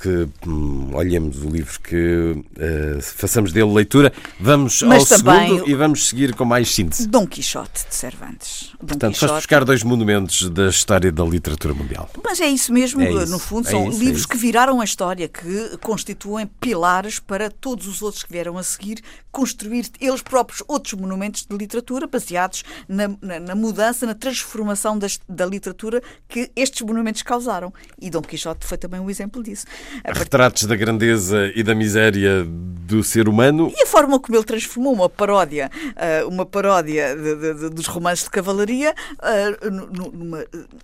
[0.01, 5.75] que hum, olhemos o livro, que uh, façamos dele leitura, vamos Mas ao segundo e
[5.75, 7.07] vamos seguir com mais síntese.
[7.07, 8.71] Dom Quixote de Cervantes.
[8.81, 9.35] Dom Portanto, Quixote...
[9.35, 12.09] buscar dois monumentos da história da literatura mundial.
[12.25, 14.39] Mas é isso mesmo, é isso, no fundo, é são isso, é livros é que
[14.39, 19.03] viraram a história, que constituem pilares para todos os outros que vieram a seguir
[19.37, 25.21] construir eles próprios outros monumentos de literatura baseados na, na, na mudança, na transformação das,
[25.29, 27.73] da literatura que estes monumentos causaram.
[28.01, 29.67] E Dom Quixote foi também um exemplo disso.
[30.05, 33.73] Retratos da grandeza e da miséria do ser humano.
[33.77, 38.25] E a forma como ele transformou uma paródia, eh, uma paródia de, de, dos romances
[38.25, 39.59] de cavalaria, eh,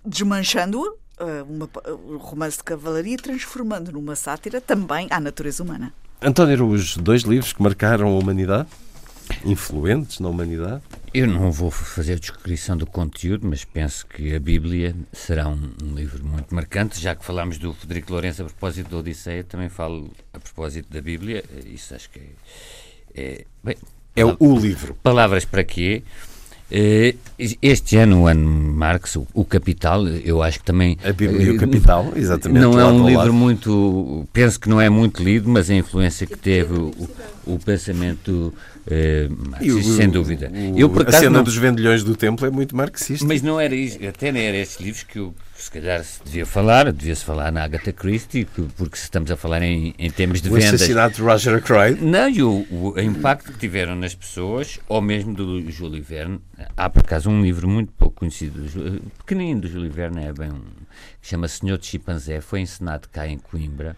[0.05, 0.97] desmanchando-o,
[2.09, 5.93] um romance de cavalaria, transformando numa sátira também à natureza humana.
[6.21, 8.67] António Araújo, dois livros que marcaram a humanidade,
[9.45, 10.81] influentes na humanidade.
[11.13, 15.93] Eu não vou fazer descrição do conteúdo, mas penso que a Bíblia será um, um,
[15.95, 16.99] livro muito marcante.
[16.99, 21.01] Já que falámos do Frederico Lourenço a propósito da Odisseia, também falo a propósito da
[21.01, 21.43] Bíblia.
[21.65, 22.25] Isso acho que é.
[23.15, 23.75] é bem,
[24.15, 24.95] é o livro.
[25.03, 26.03] Palavras para quê?
[26.75, 27.13] Eh,
[27.61, 30.97] este ano, o ano Marx, o, Capital, eu acho que também.
[31.03, 32.63] A Bíblia e o eh, Capital, exatamente.
[32.63, 34.27] Não é um livro muito.
[34.33, 36.91] Penso que não é muito lido, mas a influência que teve o,
[37.45, 38.51] o pensamento
[38.87, 40.51] eh, marxista, sem dúvida.
[40.51, 43.25] O, eu, por a cena não, dos vendilhões do templo é muito marxista.
[43.25, 46.45] Mas não era isso, até nem era estes livros que eu se calhar se devia
[46.45, 50.49] falar, devia-se falar na Agatha Christie, porque se estamos a falar em, em termos de
[50.49, 50.71] o vendas...
[50.71, 52.03] O assassinato de Roger Ackroyd?
[52.03, 56.41] Não, e o, o, impacto que tiveram nas pessoas, ou mesmo do Júlio Verne.
[56.75, 60.63] Há, por acaso, um livro muito pouco conhecido, pequenino do Júlio Verne, é bem um,
[61.21, 63.95] que chama Senhor de Chimpanzé, foi encenado cá em Coimbra,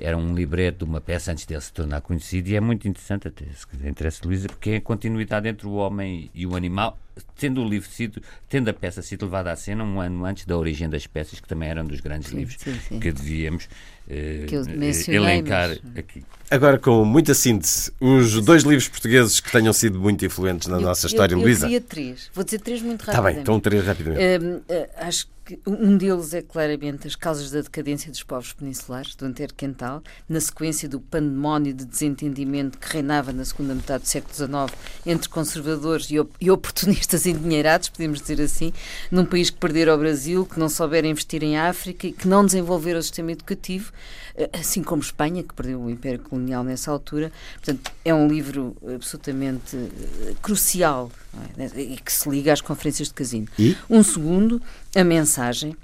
[0.00, 3.28] era um libreto de uma peça antes dele se tornar conhecido e é muito interessante,
[3.28, 6.98] até se interessa Luísa, porque é a continuidade entre o homem e o animal,
[7.36, 10.56] tendo o livro sido, tendo a peça sido levada à cena um ano antes da
[10.56, 12.98] origem das peças, que também eram dos grandes sim, livros sim, sim.
[12.98, 13.68] que devíamos
[14.08, 15.98] eh, que eh, elencar mas...
[15.98, 16.24] aqui.
[16.50, 20.80] Agora, com muita síntese, os dois livros portugueses que tenham sido muito influentes na eu,
[20.80, 21.70] nossa história, eu, eu Luísa.
[21.70, 22.30] Eu três.
[22.32, 23.18] Vou dizer três muito rápido.
[23.18, 24.44] Está bem, então três rapidamente.
[24.44, 25.32] Uh, uh, acho que
[25.66, 30.40] um deles é claramente as causas da decadência dos povos peninsulares, do Antero Quental, na
[30.40, 36.10] sequência do pandemónio de desentendimento que reinava na segunda metade do século XIX entre conservadores
[36.10, 38.72] e, op e oportunistas endinheirados, podemos dizer assim,
[39.10, 42.44] num país que perdera o Brasil, que não souber investir em África e que não
[42.44, 43.92] desenvolver o sistema educativo,
[44.36, 47.32] eh, assim como Espanha, que perdeu o Império Colonial nessa altura.
[47.54, 51.10] Portanto, é um livro absolutamente eh, crucial
[51.58, 51.80] é?
[51.80, 53.46] e que se liga às conferências de casino.
[53.58, 53.76] E?
[53.88, 54.60] Um segundo,
[54.94, 55.76] a mensagem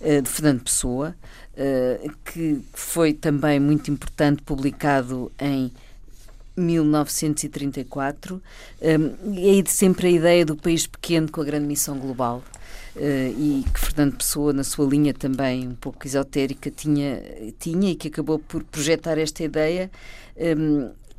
[0.00, 1.14] uh, de Fernando Pessoa,
[1.54, 5.70] uh, que foi também muito importante, publicado em
[6.56, 8.40] 1934,
[8.82, 12.42] um, e aí sempre a ideia do país pequeno com a grande missão global.
[12.94, 17.22] e que Fernando Pessoa, na sua linha também um pouco esotérica, tinha,
[17.58, 19.90] tinha e que acabou por projetar esta ideia.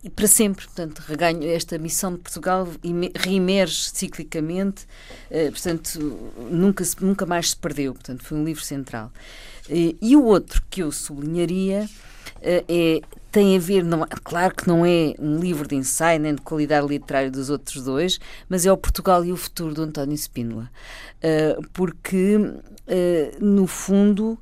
[0.04, 2.68] E para sempre, portanto, reganho esta missão de Portugal
[3.16, 4.86] reemerge ciclicamente,
[5.32, 9.14] uh, portanto, nunca, nunca mais se perdeu, portanto, foi um livro central.
[9.70, 13.00] Uh, e o outro que eu sublinharia uh, é,
[13.32, 16.86] tem a ver, não, claro que não é um livro de ensaio nem de qualidade
[16.86, 20.70] literária dos outros dois, mas é o Portugal e o Futuro do António Spínola,
[21.72, 22.38] porque,
[23.40, 24.38] no fundo,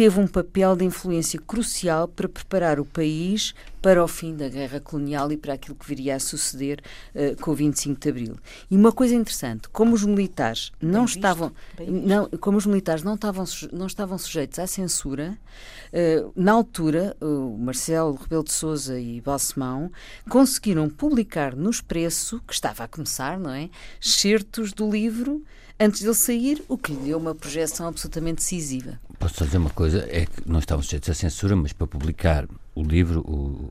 [0.00, 4.80] teve um papel de influência crucial para preparar o país para o fim da guerra
[4.80, 6.80] colonial e para aquilo que viria a suceder
[7.14, 8.36] uh, com o 25 de Abril.
[8.70, 11.52] E uma coisa interessante, como os militares não Bem estavam,
[11.86, 13.44] não, como os militares não estavam,
[13.74, 15.36] não estavam sujeitos à censura,
[15.92, 19.92] uh, na altura, o Marcelo Rebelo de Sousa e Balsemão
[20.30, 23.68] conseguiram publicar no Expresso, que estava a começar, não é,
[24.00, 25.44] certos do livro
[25.80, 29.00] antes dele sair, o que lhe deu uma projeção absolutamente decisiva.
[29.18, 32.46] Posso só dizer uma coisa, é que não estavam sujeitos à censura, mas para publicar
[32.74, 33.70] o livro, o,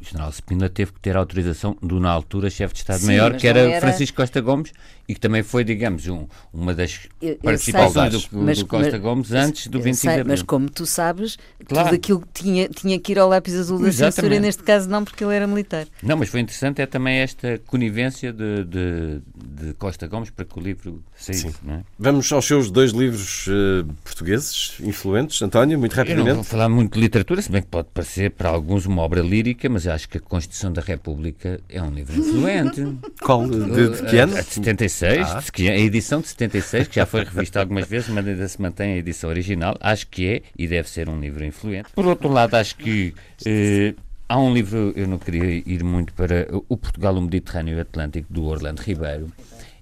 [0.00, 3.48] o general Spínola teve que ter a autorização do, na altura, chefe de Estado-Maior, que
[3.48, 4.72] era, era, Francisco Costa Gomes,
[5.08, 9.32] e que também foi, digamos, um, uma das eu, participações do, do, Costa mas, Gomes
[9.32, 10.32] antes do 25 sei, de Abril.
[10.32, 11.88] Mas como tu sabes, claro.
[11.88, 14.14] tudo aquilo tinha, tinha que ir ao lápis azul da Exatamente.
[14.14, 15.86] censura, e neste caso não, porque ele era militar.
[16.02, 20.58] Não, mas foi interessante, é também esta conivência de, de, de Costa Gomes para que
[20.58, 21.48] o livro saísse.
[21.68, 21.80] É?
[21.98, 26.28] Vamos aos seus dois livros uh, portugueses influentes, António, muito rapidamente.
[26.28, 29.02] Eu não vou falar muito de literatura, se bem que pode parecer para alguns uma
[29.02, 32.82] obra lírica, mas acho que a Constituição da República é um livro influente.
[33.20, 33.48] Qual?
[33.48, 34.36] De, de que ano?
[34.36, 35.42] A, de 76, ah.
[35.58, 38.96] a edição de 76, que já foi revista algumas vezes, mas ainda se mantém a
[38.96, 39.76] edição original.
[39.80, 41.88] Acho que é e deve ser um livro influente.
[41.94, 43.14] Por outro lado, acho que.
[43.46, 43.94] Eh,
[44.28, 47.80] há um livro, eu não queria ir muito para o Portugal, o Mediterrâneo e o
[47.80, 49.32] Atlântico, do Orlando Ribeiro.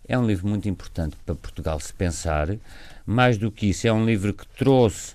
[0.08, 2.48] É um livro muito importante para Portugal se pensar.
[3.04, 5.14] Mais do que isso, é um livro que trouxe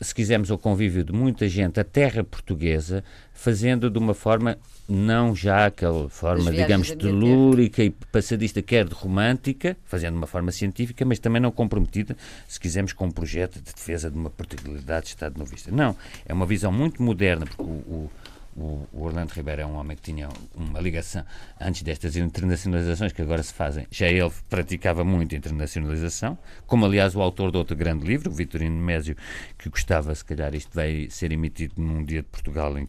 [0.00, 4.56] se quisermos, ao convívio de muita gente, a terra portuguesa, fazendo de uma forma,
[4.88, 10.52] não já aquela forma, digamos, telúrica e passadista, quer de romântica, fazendo de uma forma
[10.52, 15.06] científica, mas também não comprometida, se quisermos, com um projeto de defesa de uma particularidade
[15.06, 15.70] de Estado novista.
[15.72, 18.10] Não, é uma visão muito moderna, porque o, o
[18.58, 21.24] o, Orlando Ribeiro é um homem que tinha uma ligação
[21.60, 23.86] antes destas internacionalizações que agora se fazem.
[23.90, 28.76] Já ele praticava muito internacionalização, como aliás o autor de outro grande livro, o Vitorino
[28.76, 29.16] Mésio,
[29.56, 32.88] que gostava, se calhar isto vai ser emitido num dia de Portugal em,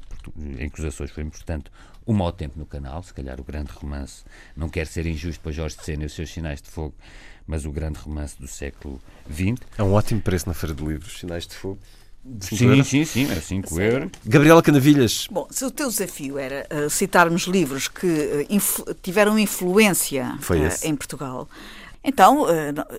[0.58, 1.72] em que os Açores foi importante,
[2.06, 4.24] o mau tempo no canal, se calhar o grande romance,
[4.56, 6.96] não quer ser injusto para Jorge de Sena e os seus sinais de fogo,
[7.46, 9.00] mas o grande romance do século
[9.32, 9.62] XX.
[9.78, 11.80] É um ótimo preço na Feira de Livros, Sinais de Fogo.
[12.42, 12.88] Sim, euros?
[12.88, 14.12] sim, sim, era 5 euros.
[14.26, 15.28] Gabriela Canavilhas.
[15.32, 20.88] Bom, se o teu desafio era uh, citarmos livros que uh, influ tiveram influência uh,
[20.88, 21.48] em Portugal,
[22.02, 22.46] então,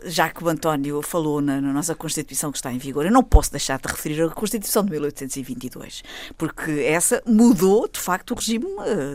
[0.05, 3.23] já que o António falou na, na, nossa Constituição que está em vigor, eu não
[3.23, 6.03] posso deixar de referir a Constituição de 1822,
[6.37, 8.67] porque essa mudou, de facto, o regime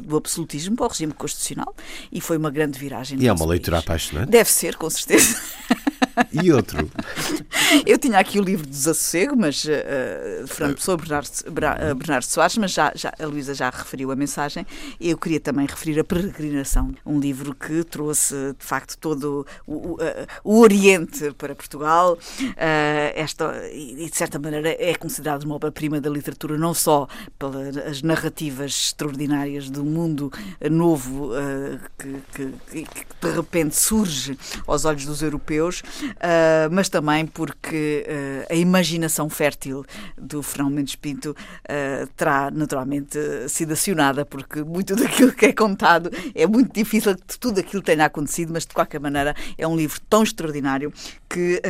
[0.04, 1.76] do absolutismo para o regime constitucional
[2.12, 3.20] e foi uma grande viragem.
[3.22, 3.86] E é uma leitura país.
[3.86, 4.32] apaixonante?
[4.32, 5.40] Deve ser, com certeza.
[6.32, 6.90] E outro?
[7.86, 12.58] Eu tinha aqui o livro do Desassossego, mas uh, Fernando Pessoa, Bernardo, uh, Bernardo Soares,
[12.58, 14.66] mas já, já, a Luísa já referiu a mensagem.
[15.00, 19.98] Eu queria também referir a Peregrinação, um livro que trouxe, de facto, todo o, o,
[20.44, 22.18] o Oriente para Portugal.
[22.42, 27.08] Uh, esta, e, de certa maneira, é considerado uma obra-prima da literatura, não só
[27.38, 30.32] pelas narrativas extraordinárias do mundo
[30.70, 34.38] novo uh, que, que, que, de repente surge
[34.68, 35.82] aos olhos dos europeus,
[36.12, 39.86] uh, mas também porque uh, a imaginação fértil
[40.18, 43.18] do Fernão Mendes Pinto uh, terá naturalmente
[43.50, 48.06] sido acionada, porque muito daquilo que é contado é muito difícil que tudo aquilo tenha
[48.06, 50.94] acontecido, mas de qualquer maneira é um livro tão extraordinário
[51.30, 51.62] que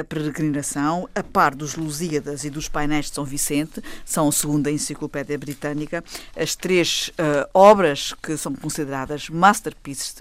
[0.00, 4.70] a peregrinação, a par dos Lusíadas e dos painéis de São Vicente, são a segunda
[4.70, 6.02] enciclopédia britânica,
[6.36, 7.12] as três
[7.54, 10.16] obras que são consideradas masterpieces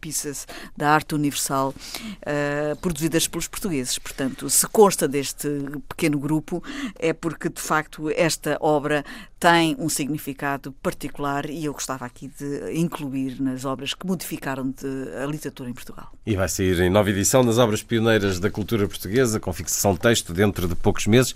[0.00, 0.46] pieces
[0.76, 1.74] da arte universal,
[2.80, 3.98] produzidas pelos portugueses.
[3.98, 5.48] Portanto, se consta deste
[5.88, 6.62] pequeno grupo,
[6.98, 9.04] é porque de facto esta obra
[9.38, 14.74] tem um significado particular e eu gostava aqui de incluir nas obras que modificaram
[15.22, 16.10] a literatura em Portugal.
[16.26, 20.00] E vai sair em nova edição das obras pioneiras da cultura portuguesa, com fixação de
[20.00, 21.34] texto dentro de poucos meses.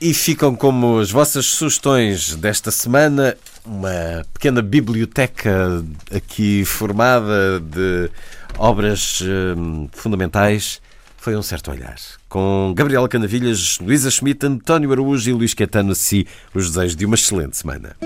[0.00, 8.10] E ficam como as vossas sugestões desta semana uma pequena biblioteca aqui formada de
[8.58, 9.22] obras
[9.56, 10.80] hum, fundamentais
[11.24, 11.96] foi um certo olhar.
[12.28, 17.06] Com Gabriel Canavilhas, Luísa Schmidt, António Araújo e Luís Caetano, a si os desejos de
[17.06, 17.96] uma excelente semana.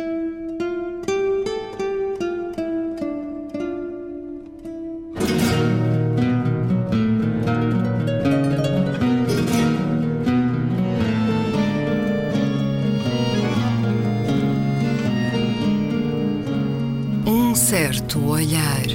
[17.26, 18.86] Um certo olhar.